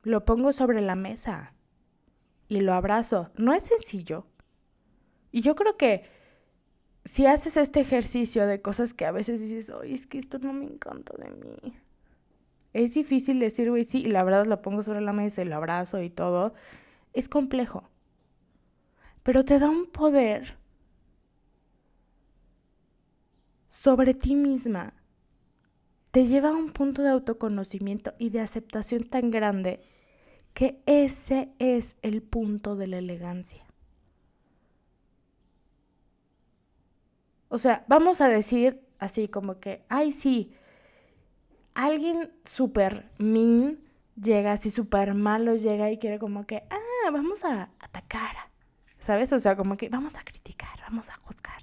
Lo 0.02 0.24
pongo 0.24 0.52
sobre 0.52 0.80
la 0.80 0.96
mesa 0.96 1.53
y 2.48 2.60
lo 2.60 2.74
abrazo. 2.74 3.30
No 3.36 3.52
es 3.52 3.64
sencillo. 3.64 4.26
Y 5.32 5.40
yo 5.40 5.54
creo 5.54 5.76
que 5.76 6.04
si 7.04 7.26
haces 7.26 7.56
este 7.56 7.80
ejercicio 7.80 8.46
de 8.46 8.62
cosas 8.62 8.94
que 8.94 9.04
a 9.04 9.12
veces 9.12 9.40
dices, 9.40 9.70
oye, 9.70 9.94
es 9.94 10.06
que 10.06 10.18
esto 10.18 10.38
no 10.38 10.52
me 10.52 10.64
encanta 10.64 11.14
de 11.18 11.30
mí. 11.30 11.74
Es 12.72 12.94
difícil 12.94 13.38
decir, 13.38 13.70
güey, 13.70 13.84
sí, 13.84 14.02
y 14.02 14.10
la 14.10 14.24
verdad 14.24 14.46
lo 14.46 14.62
pongo 14.62 14.82
sobre 14.82 15.00
la 15.00 15.12
mesa 15.12 15.42
y 15.42 15.44
lo 15.44 15.56
abrazo 15.56 16.02
y 16.02 16.10
todo. 16.10 16.54
Es 17.12 17.28
complejo. 17.28 17.88
Pero 19.22 19.44
te 19.44 19.58
da 19.58 19.70
un 19.70 19.86
poder 19.86 20.56
sobre 23.68 24.14
ti 24.14 24.34
misma. 24.34 24.94
Te 26.10 26.26
lleva 26.26 26.50
a 26.50 26.54
un 26.54 26.70
punto 26.70 27.02
de 27.02 27.10
autoconocimiento 27.10 28.14
y 28.18 28.30
de 28.30 28.40
aceptación 28.40 29.04
tan 29.04 29.30
grande 29.30 29.82
que 30.54 30.82
ese 30.86 31.50
es 31.58 31.96
el 32.02 32.22
punto 32.22 32.76
de 32.76 32.86
la 32.86 32.98
elegancia. 32.98 33.64
O 37.48 37.58
sea, 37.58 37.84
vamos 37.88 38.20
a 38.20 38.28
decir 38.28 38.80
así 38.98 39.28
como 39.28 39.60
que, 39.60 39.84
ay, 39.88 40.12
sí, 40.12 40.52
alguien 41.74 42.32
súper 42.44 43.10
mean 43.18 43.80
llega 44.20 44.52
así 44.52 44.70
súper 44.70 45.14
malo, 45.14 45.56
llega 45.56 45.90
y 45.90 45.98
quiere 45.98 46.18
como 46.18 46.46
que, 46.46 46.64
ah, 46.70 47.10
vamos 47.10 47.44
a 47.44 47.70
atacar, 47.80 48.36
¿sabes? 48.98 49.32
O 49.32 49.40
sea, 49.40 49.56
como 49.56 49.76
que 49.76 49.88
vamos 49.88 50.16
a 50.16 50.24
criticar, 50.24 50.80
vamos 50.82 51.08
a 51.10 51.16
juzgar. 51.16 51.62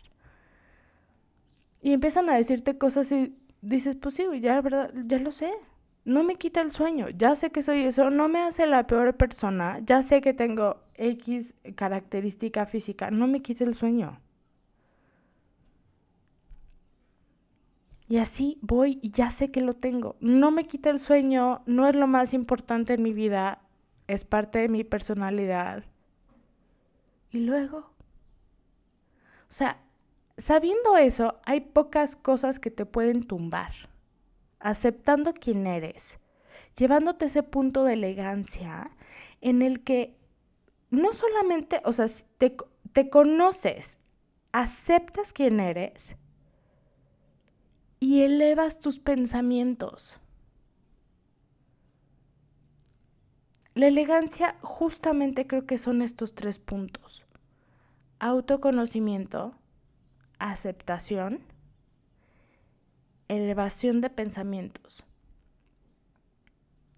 Y 1.81 1.93
empiezan 1.93 2.29
a 2.29 2.35
decirte 2.35 2.77
cosas 2.77 3.11
y 3.11 3.37
dices, 3.61 3.95
pues 3.95 4.15
sí, 4.15 4.25
ya, 4.39 4.61
verdad, 4.61 4.93
ya 5.05 5.17
lo 5.19 5.31
sé, 5.31 5.51
no 6.03 6.23
me 6.23 6.35
quita 6.35 6.61
el 6.61 6.71
sueño. 6.71 7.09
Ya 7.09 7.35
sé 7.35 7.51
que 7.51 7.61
soy 7.61 7.83
eso, 7.83 8.09
no 8.09 8.27
me 8.27 8.39
hace 8.39 8.65
la 8.65 8.87
peor 8.87 9.15
persona. 9.15 9.79
Ya 9.85 10.03
sé 10.03 10.21
que 10.21 10.33
tengo 10.33 10.81
X 10.95 11.55
característica 11.75 12.65
física, 12.65 13.11
no 13.11 13.27
me 13.27 13.41
quita 13.41 13.63
el 13.63 13.75
sueño. 13.75 14.19
Y 18.07 18.17
así 18.17 18.57
voy 18.61 18.99
y 19.01 19.11
ya 19.11 19.31
sé 19.31 19.51
que 19.51 19.61
lo 19.61 19.73
tengo. 19.73 20.17
No 20.19 20.51
me 20.51 20.65
quita 20.65 20.89
el 20.89 20.99
sueño, 20.99 21.61
no 21.65 21.87
es 21.87 21.95
lo 21.95 22.07
más 22.07 22.33
importante 22.33 22.93
en 22.93 23.03
mi 23.03 23.13
vida, 23.13 23.61
es 24.07 24.25
parte 24.25 24.59
de 24.59 24.67
mi 24.67 24.83
personalidad. 24.83 25.85
Y 27.31 27.39
luego, 27.39 27.77
o 27.77 29.53
sea, 29.53 29.79
sabiendo 30.37 30.97
eso, 30.97 31.39
hay 31.45 31.61
pocas 31.61 32.17
cosas 32.17 32.59
que 32.59 32.71
te 32.71 32.85
pueden 32.85 33.23
tumbar 33.23 33.90
aceptando 34.61 35.33
quién 35.33 35.67
eres, 35.67 36.19
llevándote 36.77 37.25
ese 37.25 37.43
punto 37.43 37.83
de 37.83 37.93
elegancia 37.93 38.85
en 39.41 39.61
el 39.61 39.83
que 39.83 40.17
no 40.89 41.13
solamente, 41.13 41.81
o 41.85 41.93
sea, 41.93 42.07
te, 42.37 42.55
te 42.93 43.09
conoces, 43.09 43.99
aceptas 44.51 45.33
quién 45.33 45.59
eres 45.59 46.15
y 47.99 48.23
elevas 48.23 48.79
tus 48.79 48.99
pensamientos. 48.99 50.19
La 53.73 53.87
elegancia 53.87 54.57
justamente 54.61 55.47
creo 55.47 55.65
que 55.65 55.77
son 55.77 56.01
estos 56.01 56.35
tres 56.35 56.59
puntos. 56.59 57.25
Autoconocimiento, 58.19 59.55
aceptación 60.39 61.50
elevación 63.31 64.01
de 64.01 64.09
pensamientos. 64.09 65.03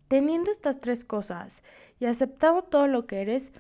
Teniendo 0.08 0.52
estas 0.52 0.80
tres 0.80 1.06
cosas 1.06 1.63
y 2.00 2.06
aceptando 2.06 2.63
todo 2.63 2.88
lo 2.88 3.08
que 3.08 3.22
eres, 3.22 3.52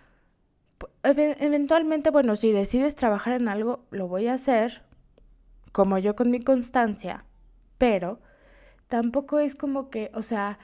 eventualmente, 1.03 2.09
bueno, 2.09 2.35
si 2.35 2.51
decides 2.51 2.95
trabajar 2.95 3.33
en 3.33 3.47
algo, 3.47 3.85
lo 3.91 4.07
voy 4.07 4.27
a 4.27 4.33
hacer, 4.33 4.83
como 5.71 5.97
yo 5.97 6.15
con 6.15 6.29
mi 6.29 6.39
constancia, 6.39 7.25
pero 7.77 8.19
tampoco 8.87 9.39
es 9.39 9.55
como 9.55 9.89
que, 9.89 10.11
o 10.13 10.21
sea, 10.21 10.59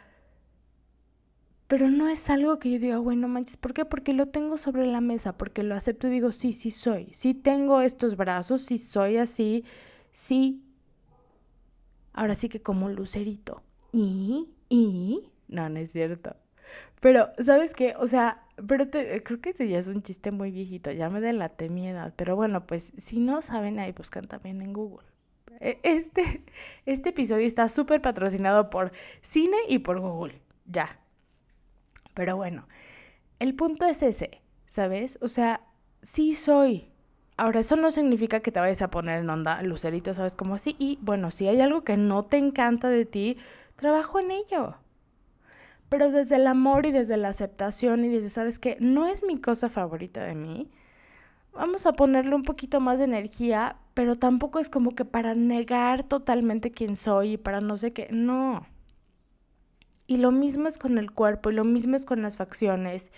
pero 1.68 1.90
no 1.90 2.08
es 2.08 2.30
algo 2.30 2.58
que 2.58 2.72
yo 2.72 2.80
diga, 2.80 2.98
bueno, 2.98 3.28
manches, 3.28 3.58
¿por 3.58 3.74
qué? 3.74 3.86
Porque 3.86 4.14
lo 4.14 4.28
tengo 4.28 4.58
sobre 4.58 4.88
la 4.88 5.02
mesa, 5.02 5.38
porque 5.38 5.62
lo 5.64 5.76
acepto 5.76 6.08
y 6.08 6.12
digo, 6.12 6.32
sí, 6.32 6.52
sí 6.54 6.72
soy, 6.72 7.10
sí 7.12 7.34
tengo 7.34 7.82
estos 7.82 8.18
brazos, 8.18 8.62
sí 8.62 8.78
soy 8.80 9.18
así, 9.18 9.64
sí, 10.12 10.64
ahora 12.14 12.36
sí 12.36 12.50
que 12.50 12.62
como 12.62 12.90
lucerito. 12.90 13.64
Y, 13.92 14.50
y, 14.70 15.32
no, 15.48 15.70
no 15.70 15.80
es 15.80 15.92
cierto. 15.92 16.36
Pero, 17.02 17.30
¿sabes 17.44 17.74
qué? 17.74 17.96
O 17.98 18.08
sea, 18.08 18.44
pero 18.68 18.90
te, 18.90 19.24
creo 19.24 19.42
que 19.42 19.52
ese 19.52 19.68
ya 19.68 19.80
es 19.80 19.88
un 19.88 20.02
chiste 20.04 20.32
muy 20.32 20.52
viejito, 20.52 20.92
ya 20.92 21.10
me 21.10 21.22
delaté 21.22 21.70
mi 21.70 21.88
edad. 21.88 22.14
Pero 22.16 22.36
bueno, 22.36 22.68
pues 22.68 22.94
si 22.98 23.20
no 23.20 23.42
saben, 23.42 23.80
ahí 23.80 23.92
buscan 23.92 24.28
también 24.28 24.62
en 24.62 24.74
Google. 24.74 25.08
E, 25.60 25.80
este, 25.84 26.44
este 26.86 27.10
episodio 27.10 27.48
está 27.48 27.70
súper 27.70 28.02
patrocinado 28.02 28.70
por 28.70 28.92
Cine 29.22 29.58
y 29.68 29.80
por 29.80 30.00
Google. 30.00 30.42
Ya. 30.66 31.00
Pero 32.14 32.36
bueno, 32.36 32.68
el 33.40 33.56
punto 33.56 33.86
es 33.86 34.04
ese, 34.04 34.42
¿sabes? 34.66 35.18
O 35.22 35.28
sea, 35.28 35.62
sí 36.02 36.36
soy. 36.36 36.89
Ahora, 37.40 37.62
eso 37.62 37.78
no 37.78 37.90
significa 37.90 38.42
que 38.42 38.52
te 38.52 38.60
vayas 38.60 38.82
a 38.82 38.92
poner 38.92 39.22
en 39.22 39.30
onda 39.30 39.64
lucerito, 39.64 40.14
¿sabes? 40.14 40.36
Como 40.36 40.56
así. 40.56 40.76
Y 40.78 41.00
bueno, 41.02 41.32
si 41.32 41.48
hay 41.48 41.62
algo 41.62 41.86
que 41.86 41.96
no 41.96 42.26
te 42.26 42.36
encanta 42.36 42.90
de 42.90 43.06
ti, 43.06 43.38
trabajo 43.78 44.20
en 44.20 44.32
ello. 44.32 44.76
Pero 45.88 46.12
desde 46.12 46.36
el 46.36 46.48
amor 46.48 46.86
y 46.86 46.92
desde 46.92 47.16
la 47.16 47.30
aceptación 47.30 48.04
y 48.04 48.10
desde, 48.10 48.30
¿sabes 48.30 48.60
qué? 48.60 48.76
No 48.82 49.08
es 49.08 49.24
mi 49.24 49.40
cosa 49.40 49.70
favorita 49.70 50.22
de 50.22 50.36
mí. 50.36 50.70
Vamos 51.54 51.86
a 51.86 51.94
ponerle 51.94 52.36
un 52.36 52.44
poquito 52.44 52.82
más 52.82 53.00
de 53.00 53.06
energía, 53.06 53.78
pero 53.94 54.18
tampoco 54.18 54.60
es 54.60 54.68
como 54.68 54.94
que 54.94 55.06
para 55.06 55.34
negar 55.34 56.04
totalmente 56.04 56.72
quién 56.72 56.98
soy 56.98 57.34
y 57.34 57.38
para 57.38 57.62
no 57.62 57.78
sé 57.78 57.94
qué. 57.94 58.10
No. 58.12 58.68
Y 60.08 60.18
lo 60.18 60.32
mismo 60.32 60.68
es 60.68 60.78
con 60.78 60.98
el 60.98 61.12
cuerpo 61.12 61.52
y 61.52 61.54
lo 61.54 61.64
mismo 61.64 61.96
es 61.96 62.06
con 62.06 62.22
las 62.22 62.36
facciones. 62.36 63.14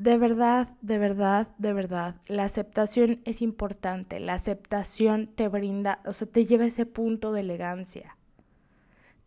De 0.00 0.18
verdad, 0.18 0.70
de 0.82 0.98
verdad, 0.98 1.54
de 1.58 1.72
verdad, 1.72 2.16
la 2.26 2.42
aceptación 2.44 3.20
es 3.24 3.40
importante. 3.40 4.18
La 4.18 4.34
aceptación 4.34 5.28
te 5.28 5.46
brinda, 5.46 6.00
o 6.04 6.12
sea, 6.12 6.26
te 6.26 6.44
lleva 6.44 6.64
ese 6.64 6.86
punto 6.86 7.32
de 7.32 7.40
elegancia 7.42 8.16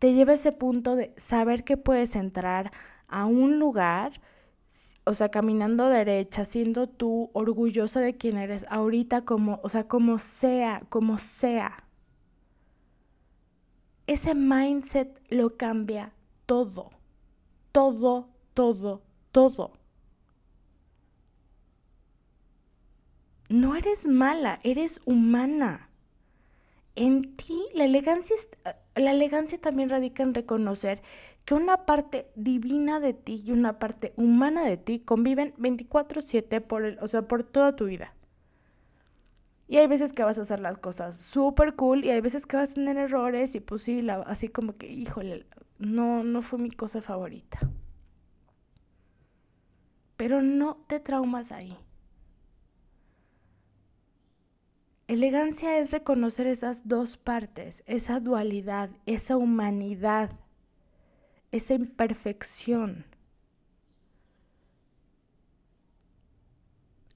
te 0.04 0.12
lleva 0.12 0.34
ese 0.34 0.52
punto 0.52 0.96
de 0.96 1.14
saber 1.16 1.64
que 1.64 1.78
puedes 1.78 2.14
entrar 2.14 2.72
a 3.08 3.24
un 3.24 3.58
lugar, 3.58 4.20
o 5.04 5.14
sea, 5.14 5.30
caminando 5.30 5.88
derecha, 5.88 6.44
siendo 6.44 6.86
tú 6.88 7.30
orgullosa 7.32 8.00
de 8.00 8.14
quién 8.14 8.36
eres 8.36 8.66
ahorita, 8.68 9.24
como, 9.24 9.60
o 9.62 9.68
sea, 9.70 9.88
como 9.88 10.18
sea, 10.18 10.82
como 10.90 11.16
sea. 11.16 11.84
Ese 14.06 14.34
mindset 14.34 15.18
lo 15.30 15.56
cambia 15.56 16.12
todo, 16.44 16.90
todo, 17.72 18.28
todo, 18.52 19.00
todo. 19.32 19.72
No 23.48 23.76
eres 23.76 24.06
mala, 24.06 24.60
eres 24.62 25.00
humana. 25.04 25.90
En 26.96 27.36
ti 27.36 27.58
la 27.74 27.84
elegancia 27.84 28.36
está 28.36 28.84
la 28.96 29.10
elegancia 29.10 29.60
también 29.60 29.88
radica 29.88 30.22
en 30.22 30.34
reconocer 30.34 31.02
que 31.44 31.54
una 31.54 31.84
parte 31.84 32.30
divina 32.36 33.00
de 33.00 33.12
ti 33.12 33.42
y 33.44 33.52
una 33.52 33.78
parte 33.78 34.12
humana 34.16 34.64
de 34.64 34.76
ti 34.76 35.00
conviven 35.00 35.52
24/7 35.58 36.60
por 36.60 36.84
el, 36.84 36.98
o 37.00 37.08
sea, 37.08 37.22
por 37.28 37.42
toda 37.44 37.76
tu 37.76 37.86
vida. 37.86 38.14
Y 39.66 39.78
hay 39.78 39.86
veces 39.86 40.12
que 40.12 40.22
vas 40.22 40.38
a 40.38 40.42
hacer 40.42 40.60
las 40.60 40.78
cosas 40.78 41.16
súper 41.16 41.74
cool 41.74 42.04
y 42.04 42.10
hay 42.10 42.20
veces 42.20 42.46
que 42.46 42.56
vas 42.56 42.70
a 42.72 42.74
tener 42.74 42.96
errores 42.98 43.54
y 43.54 43.60
pues 43.60 43.82
sí, 43.82 44.06
así 44.26 44.48
como 44.48 44.76
que, 44.76 44.90
híjole, 44.92 45.46
no, 45.78 46.22
no 46.22 46.42
fue 46.42 46.58
mi 46.58 46.70
cosa 46.70 47.02
favorita. 47.02 47.58
Pero 50.16 50.42
no 50.42 50.76
te 50.86 51.00
traumas 51.00 51.50
ahí. 51.50 51.76
Elegancia 55.06 55.78
es 55.78 55.90
reconocer 55.90 56.46
esas 56.46 56.88
dos 56.88 57.18
partes, 57.18 57.82
esa 57.86 58.20
dualidad, 58.20 58.88
esa 59.04 59.36
humanidad, 59.36 60.30
esa 61.52 61.74
imperfección. 61.74 63.04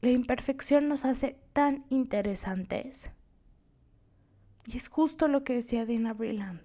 La 0.03 0.11
imperfección 0.11 0.89
nos 0.89 1.07
hace 1.07 1.39
tan 1.55 1.87
interesantes. 1.89 3.11
Y 4.67 4.77
es 4.77 4.89
justo 4.89 5.27
lo 5.27 5.43
que 5.43 5.55
decía 5.55 5.87
Dina 5.87 6.13
Brilland. 6.13 6.61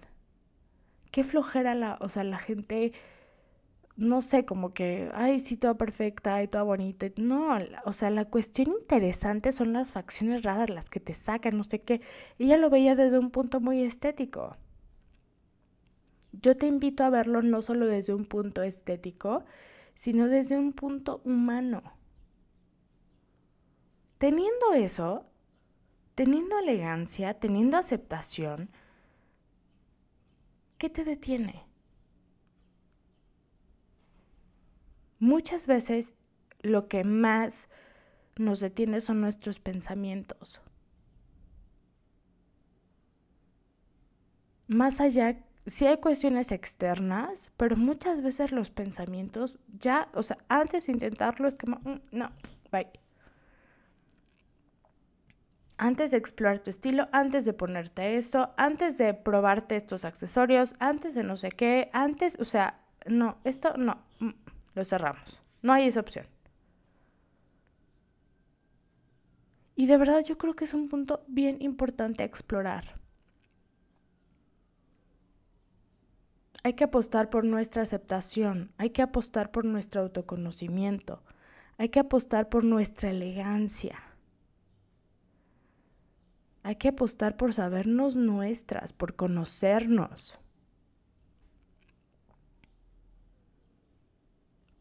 Qué 1.10 1.24
flojera 1.24 1.74
la, 1.74 1.96
o 2.02 2.10
sea, 2.10 2.22
la 2.24 2.38
gente 2.38 2.92
no 3.96 4.22
sé, 4.22 4.44
como 4.44 4.72
que, 4.74 5.10
ay, 5.14 5.40
sí, 5.40 5.56
toda 5.56 5.76
perfecta 5.76 6.42
y 6.42 6.48
toda 6.48 6.64
bonita. 6.64 7.06
No, 7.16 7.58
o 7.84 7.92
sea, 7.92 8.10
la 8.10 8.24
cuestión 8.26 8.68
interesante 8.72 9.52
son 9.52 9.72
las 9.72 9.92
facciones 9.92 10.42
raras, 10.42 10.70
las 10.70 10.90
que 10.90 11.00
te 11.00 11.14
sacan, 11.14 11.56
no 11.56 11.64
sé 11.64 11.80
qué. 11.82 12.00
Ella 12.38 12.56
lo 12.58 12.70
veía 12.70 12.96
desde 12.96 13.18
un 13.18 13.30
punto 13.30 13.60
muy 13.60 13.82
estético. 13.82 14.56
Yo 16.32 16.56
te 16.56 16.66
invito 16.66 17.02
a 17.04 17.10
verlo 17.10 17.40
no 17.42 17.62
solo 17.62 17.86
desde 17.86 18.12
un 18.14 18.26
punto 18.26 18.62
estético, 18.62 19.44
sino 19.94 20.28
desde 20.28 20.58
un 20.58 20.72
punto 20.72 21.20
humano. 21.24 21.82
Teniendo 24.18 24.72
eso, 24.74 25.26
teniendo 26.14 26.58
elegancia, 26.58 27.34
teniendo 27.34 27.76
aceptación, 27.76 28.70
¿qué 30.78 30.88
te 30.90 31.04
detiene? 31.04 31.64
Muchas 35.18 35.66
veces 35.66 36.14
lo 36.62 36.88
que 36.88 37.04
más 37.04 37.68
nos 38.36 38.60
detiene 38.60 39.00
son 39.00 39.20
nuestros 39.20 39.60
pensamientos. 39.60 40.60
Más 44.66 45.00
allá, 45.00 45.36
sí 45.66 45.86
hay 45.86 45.96
cuestiones 45.98 46.52
externas, 46.52 47.52
pero 47.56 47.76
muchas 47.76 48.22
veces 48.22 48.52
los 48.52 48.70
pensamientos 48.70 49.58
ya, 49.78 50.08
o 50.14 50.22
sea, 50.22 50.38
antes 50.48 50.86
de 50.86 50.92
intentarlo 50.92 51.48
es 51.48 51.54
como, 51.54 51.76
mm, 51.78 52.00
no, 52.12 52.30
bye. 52.70 52.88
Antes 55.76 56.12
de 56.12 56.16
explorar 56.18 56.60
tu 56.60 56.70
estilo, 56.70 57.08
antes 57.12 57.44
de 57.44 57.52
ponerte 57.52 58.16
esto, 58.16 58.54
antes 58.56 58.96
de 58.96 59.12
probarte 59.12 59.76
estos 59.76 60.04
accesorios, 60.04 60.76
antes 60.78 61.14
de 61.14 61.24
no 61.24 61.36
sé 61.36 61.50
qué, 61.50 61.90
antes, 61.92 62.38
o 62.40 62.44
sea, 62.44 62.80
no, 63.06 63.38
esto 63.44 63.76
no. 63.76 63.98
Lo 64.74 64.84
cerramos. 64.84 65.40
No 65.62 65.72
hay 65.72 65.88
esa 65.88 66.00
opción. 66.00 66.26
Y 69.76 69.86
de 69.86 69.96
verdad 69.96 70.24
yo 70.24 70.38
creo 70.38 70.54
que 70.54 70.64
es 70.64 70.74
un 70.74 70.88
punto 70.88 71.24
bien 71.26 71.60
importante 71.60 72.22
a 72.22 72.26
explorar. 72.26 73.00
Hay 76.62 76.74
que 76.74 76.84
apostar 76.84 77.28
por 77.28 77.44
nuestra 77.44 77.82
aceptación, 77.82 78.72
hay 78.78 78.90
que 78.90 79.02
apostar 79.02 79.50
por 79.50 79.66
nuestro 79.66 80.00
autoconocimiento, 80.00 81.22
hay 81.76 81.90
que 81.90 82.00
apostar 82.00 82.48
por 82.48 82.64
nuestra 82.64 83.10
elegancia. 83.10 83.98
Hay 86.62 86.76
que 86.76 86.88
apostar 86.88 87.36
por 87.36 87.52
sabernos 87.52 88.16
nuestras, 88.16 88.94
por 88.94 89.14
conocernos. 89.16 90.38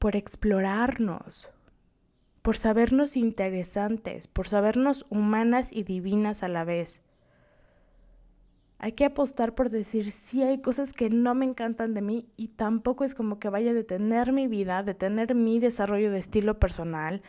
Por 0.03 0.17
explorarnos, 0.17 1.49
por 2.41 2.57
sabernos 2.57 3.15
interesantes, 3.15 4.27
por 4.27 4.49
sabernos 4.49 5.05
humanas 5.09 5.71
y 5.71 5.83
divinas 5.83 6.43
a 6.43 6.49
la 6.49 6.65
vez. 6.65 7.01
Hay 8.79 8.91
que 8.91 9.05
apostar 9.05 9.55
por 9.55 9.69
decir, 9.69 10.11
sí 10.11 10.43
hay 10.43 10.59
cosas 10.59 10.91
que 10.91 11.09
no 11.09 11.35
me 11.35 11.45
encantan 11.45 11.93
de 11.93 12.01
mí 12.01 12.27
y 12.35 12.49
tampoco 12.49 13.05
es 13.05 13.15
como 13.15 13.39
que 13.39 13.47
vaya 13.47 13.71
a 13.71 13.73
detener 13.73 14.33
mi 14.33 14.49
vida, 14.49 14.83
detener 14.83 15.35
mi 15.35 15.61
desarrollo 15.61 16.11
de 16.11 16.19
estilo 16.19 16.59
personal, 16.59 17.21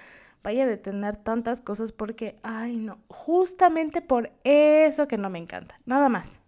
vaya 0.43 0.65
a 0.65 0.67
detener 0.67 1.15
tantas 1.15 1.61
cosas 1.61 1.93
porque, 1.93 2.41
ay 2.43 2.77
no, 2.77 2.99
justamente 3.07 4.03
por 4.03 4.33
eso 4.43 5.07
que 5.07 5.17
no 5.17 5.31
me 5.31 5.39
encanta, 5.39 5.79
nada 5.87 6.09
más. 6.09 6.41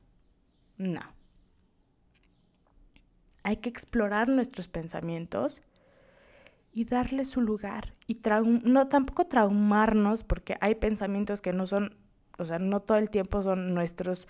No. 0.76 1.02
Hay 3.44 3.58
que 3.58 3.68
explorar 3.68 4.28
nuestros 4.28 4.66
pensamientos 4.66 5.62
y 6.76 6.84
darle 6.84 7.24
su 7.24 7.40
lugar 7.40 7.94
y 8.06 8.20
no 8.44 8.88
tampoco 8.88 9.26
traumarnos 9.26 10.24
porque 10.24 10.58
hay 10.60 10.74
pensamientos 10.74 11.40
que 11.40 11.54
no 11.54 11.66
son, 11.66 11.96
o 12.36 12.44
sea, 12.44 12.58
no 12.58 12.80
todo 12.80 12.98
el 12.98 13.08
tiempo 13.08 13.42
son 13.42 13.72
nuestros 13.72 14.28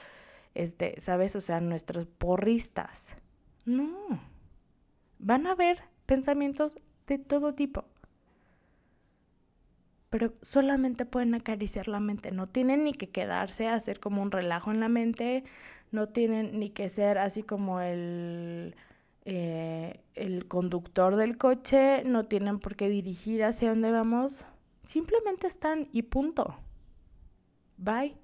este, 0.55 0.95
¿sabes? 1.01 1.35
O 1.35 1.41
sea, 1.41 1.61
nuestros 1.61 2.07
porristas. 2.07 3.17
No. 3.65 3.91
Van 5.19 5.49
a 5.49 5.51
haber 5.51 5.83
pensamientos 6.07 6.77
de 7.09 7.19
todo 7.19 7.53
tipo. 7.55 7.85
Pero 10.09 10.33
solamente 10.41 11.05
pueden 11.05 11.35
acariciar 11.35 11.89
la 11.89 11.99
mente. 11.99 12.31
No 12.31 12.49
tienen 12.49 12.85
ni 12.85 12.93
que 12.93 13.11
quedarse 13.11 13.67
a 13.67 13.75
hacer 13.75 13.99
como 13.99 14.23
un 14.23 14.31
relajo 14.31 14.71
en 14.71 14.79
la 14.79 14.89
mente. 14.89 15.43
No 15.91 16.11
tienen 16.11 16.61
ni 16.61 16.71
que 16.71 16.89
ser 16.89 17.19
así 17.19 17.43
como 17.43 17.81
el 17.81 18.77
eh, 19.29 20.05
el 20.15 20.47
conductor 20.47 21.17
del 21.17 21.37
coche, 21.37 22.05
no 22.05 22.27
tienen 22.27 22.61
por 22.61 22.77
qué 22.77 22.89
dirigir 22.89 23.43
hacia 23.43 23.71
dónde 23.71 23.91
vamos, 23.91 24.45
simplemente 24.85 25.49
están 25.49 25.89
y 25.93 26.03
punto. 26.03 26.55
Bye. 27.77 28.17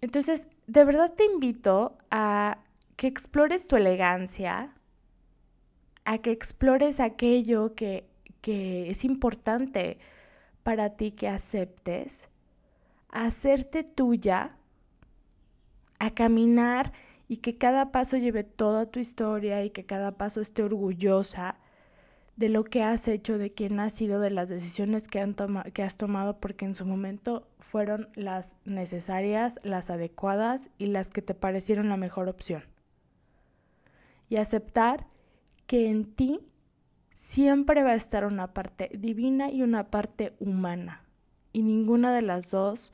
Entonces, 0.00 0.46
de 0.68 0.84
verdad 0.84 1.14
te 1.14 1.24
invito 1.24 1.98
a 2.12 2.58
que 2.94 3.08
explores 3.08 3.66
tu 3.66 3.74
elegancia, 3.74 4.72
a 6.04 6.18
que 6.18 6.30
explores 6.30 7.00
aquello 7.00 7.74
que, 7.74 8.08
que 8.40 8.88
es 8.88 9.04
importante 9.04 9.98
para 10.62 10.90
ti 10.90 11.10
que 11.10 11.26
aceptes, 11.26 12.28
a 13.10 13.24
hacerte 13.24 13.82
tuya 13.82 14.56
a 15.98 16.10
caminar 16.10 16.92
y 17.28 17.38
que 17.38 17.58
cada 17.58 17.92
paso 17.92 18.16
lleve 18.16 18.44
toda 18.44 18.86
tu 18.86 19.00
historia 19.00 19.64
y 19.64 19.70
que 19.70 19.84
cada 19.84 20.12
paso 20.12 20.40
esté 20.40 20.62
orgullosa 20.62 21.56
de 22.36 22.50
lo 22.50 22.64
que 22.64 22.82
has 22.82 23.08
hecho, 23.08 23.38
de 23.38 23.52
quién 23.52 23.80
has 23.80 23.94
sido, 23.94 24.20
de 24.20 24.30
las 24.30 24.48
decisiones 24.48 25.08
que, 25.08 25.20
han 25.20 25.34
que 25.72 25.82
has 25.82 25.96
tomado, 25.96 26.38
porque 26.38 26.66
en 26.66 26.74
su 26.74 26.84
momento 26.84 27.48
fueron 27.58 28.08
las 28.14 28.56
necesarias, 28.64 29.58
las 29.62 29.90
adecuadas 29.90 30.68
y 30.78 30.86
las 30.86 31.08
que 31.08 31.22
te 31.22 31.34
parecieron 31.34 31.88
la 31.88 31.96
mejor 31.96 32.28
opción. 32.28 32.62
Y 34.28 34.36
aceptar 34.36 35.06
que 35.66 35.88
en 35.88 36.04
ti 36.04 36.40
siempre 37.10 37.82
va 37.82 37.92
a 37.92 37.96
estar 37.96 38.26
una 38.26 38.52
parte 38.52 38.90
divina 38.92 39.50
y 39.50 39.62
una 39.62 39.90
parte 39.90 40.34
humana. 40.38 41.02
Y 41.52 41.62
ninguna 41.62 42.14
de 42.14 42.22
las 42.22 42.50
dos 42.50 42.92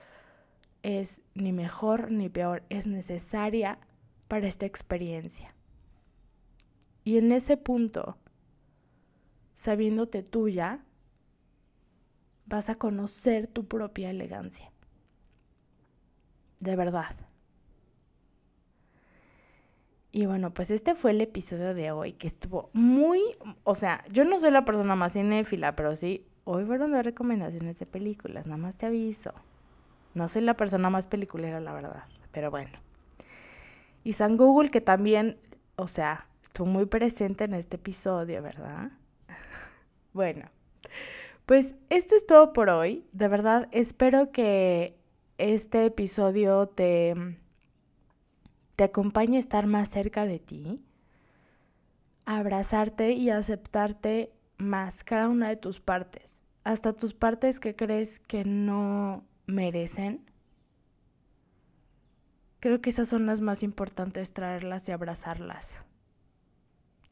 es 0.82 1.22
ni 1.34 1.52
mejor 1.52 2.10
ni 2.10 2.28
peor, 2.28 2.62
es 2.68 2.86
necesaria 2.86 3.78
para 4.28 4.46
esta 4.46 4.66
experiencia. 4.66 5.54
Y 7.04 7.18
en 7.18 7.32
ese 7.32 7.56
punto, 7.56 8.16
sabiéndote 9.54 10.22
tuya, 10.22 10.84
vas 12.46 12.68
a 12.68 12.76
conocer 12.76 13.46
tu 13.46 13.66
propia 13.66 14.10
elegancia. 14.10 14.70
De 16.60 16.76
verdad. 16.76 17.16
Y 20.12 20.26
bueno, 20.26 20.52
pues 20.52 20.70
este 20.70 20.94
fue 20.94 21.12
el 21.12 21.22
episodio 21.22 21.74
de 21.74 21.90
hoy, 21.90 22.12
que 22.12 22.26
estuvo 22.26 22.68
muy, 22.74 23.22
o 23.64 23.74
sea, 23.74 24.04
yo 24.12 24.24
no 24.24 24.38
soy 24.38 24.50
la 24.50 24.64
persona 24.64 24.94
más 24.94 25.14
cinéfila, 25.14 25.74
pero 25.74 25.96
sí, 25.96 26.26
hoy 26.44 26.66
fueron 26.66 26.92
de 26.92 27.02
recomendaciones 27.02 27.78
de 27.78 27.86
películas, 27.86 28.46
nada 28.46 28.58
más 28.58 28.76
te 28.76 28.86
aviso. 28.86 29.32
No 30.14 30.28
soy 30.28 30.42
la 30.42 30.54
persona 30.54 30.90
más 30.90 31.06
peliculera, 31.06 31.60
la 31.60 31.72
verdad, 31.72 32.04
pero 32.32 32.50
bueno. 32.50 32.78
Y 34.04 34.14
San 34.14 34.36
Google, 34.36 34.70
que 34.70 34.80
también, 34.80 35.38
o 35.76 35.86
sea, 35.86 36.26
estuvo 36.42 36.66
muy 36.66 36.86
presente 36.86 37.44
en 37.44 37.54
este 37.54 37.76
episodio, 37.76 38.42
¿verdad? 38.42 38.90
bueno, 40.12 40.48
pues 41.46 41.74
esto 41.88 42.14
es 42.16 42.26
todo 42.26 42.52
por 42.52 42.68
hoy. 42.68 43.06
De 43.12 43.28
verdad, 43.28 43.68
espero 43.72 44.32
que 44.32 44.96
este 45.38 45.86
episodio 45.86 46.66
te 46.66 47.14
te 48.76 48.84
acompañe 48.84 49.36
a 49.36 49.40
estar 49.40 49.66
más 49.66 49.88
cerca 49.88 50.24
de 50.24 50.38
ti, 50.38 50.82
a 52.24 52.38
abrazarte 52.38 53.12
y 53.12 53.30
aceptarte 53.30 54.32
más 54.58 55.04
cada 55.04 55.28
una 55.28 55.48
de 55.48 55.56
tus 55.56 55.80
partes, 55.80 56.42
hasta 56.64 56.92
tus 56.92 57.14
partes 57.14 57.60
que 57.60 57.76
crees 57.76 58.18
que 58.20 58.44
no 58.44 59.24
merecen. 59.46 60.24
Creo 62.60 62.80
que 62.80 62.90
esas 62.90 63.08
son 63.08 63.26
las 63.26 63.40
más 63.40 63.62
importantes, 63.62 64.32
traerlas 64.32 64.88
y 64.88 64.92
abrazarlas. 64.92 65.80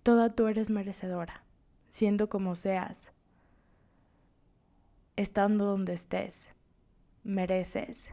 Toda 0.03 0.35
tú 0.35 0.47
eres 0.47 0.71
merecedora, 0.71 1.43
siendo 1.91 2.29
como 2.29 2.55
seas, 2.55 3.13
estando 5.17 5.65
donde 5.67 5.95
estés, 5.95 6.53
mereces 7.25 8.13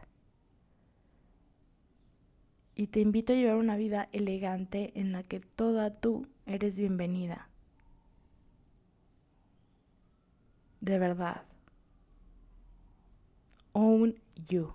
y 2.78 2.86
te 2.86 3.00
invito 3.00 3.32
a 3.32 3.36
llevar 3.36 3.56
una 3.56 3.76
vida 3.76 4.08
elegante 4.12 4.92
en 4.94 5.10
la 5.10 5.24
que 5.24 5.40
toda 5.40 5.90
tú 5.90 6.28
eres 6.46 6.78
bienvenida. 6.78 7.48
De 10.80 10.96
verdad. 11.00 11.42
Own 13.72 14.18
you. 14.48 14.74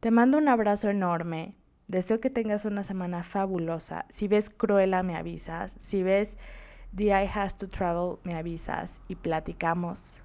Te 0.00 0.10
mando 0.10 0.38
un 0.38 0.48
abrazo 0.48 0.88
enorme. 0.90 1.54
Deseo 1.88 2.20
que 2.20 2.30
tengas 2.30 2.64
una 2.64 2.82
semana 2.82 3.22
fabulosa. 3.22 4.06
Si 4.10 4.28
ves 4.28 4.50
Cruella, 4.50 5.02
me 5.02 5.16
avisas. 5.16 5.74
Si 5.80 6.02
ves 6.02 6.36
The 6.94 7.06
I 7.06 7.28
Has 7.34 7.56
to 7.56 7.68
Travel, 7.68 8.18
me 8.24 8.34
avisas 8.34 9.02
y 9.08 9.16
platicamos. 9.16 10.22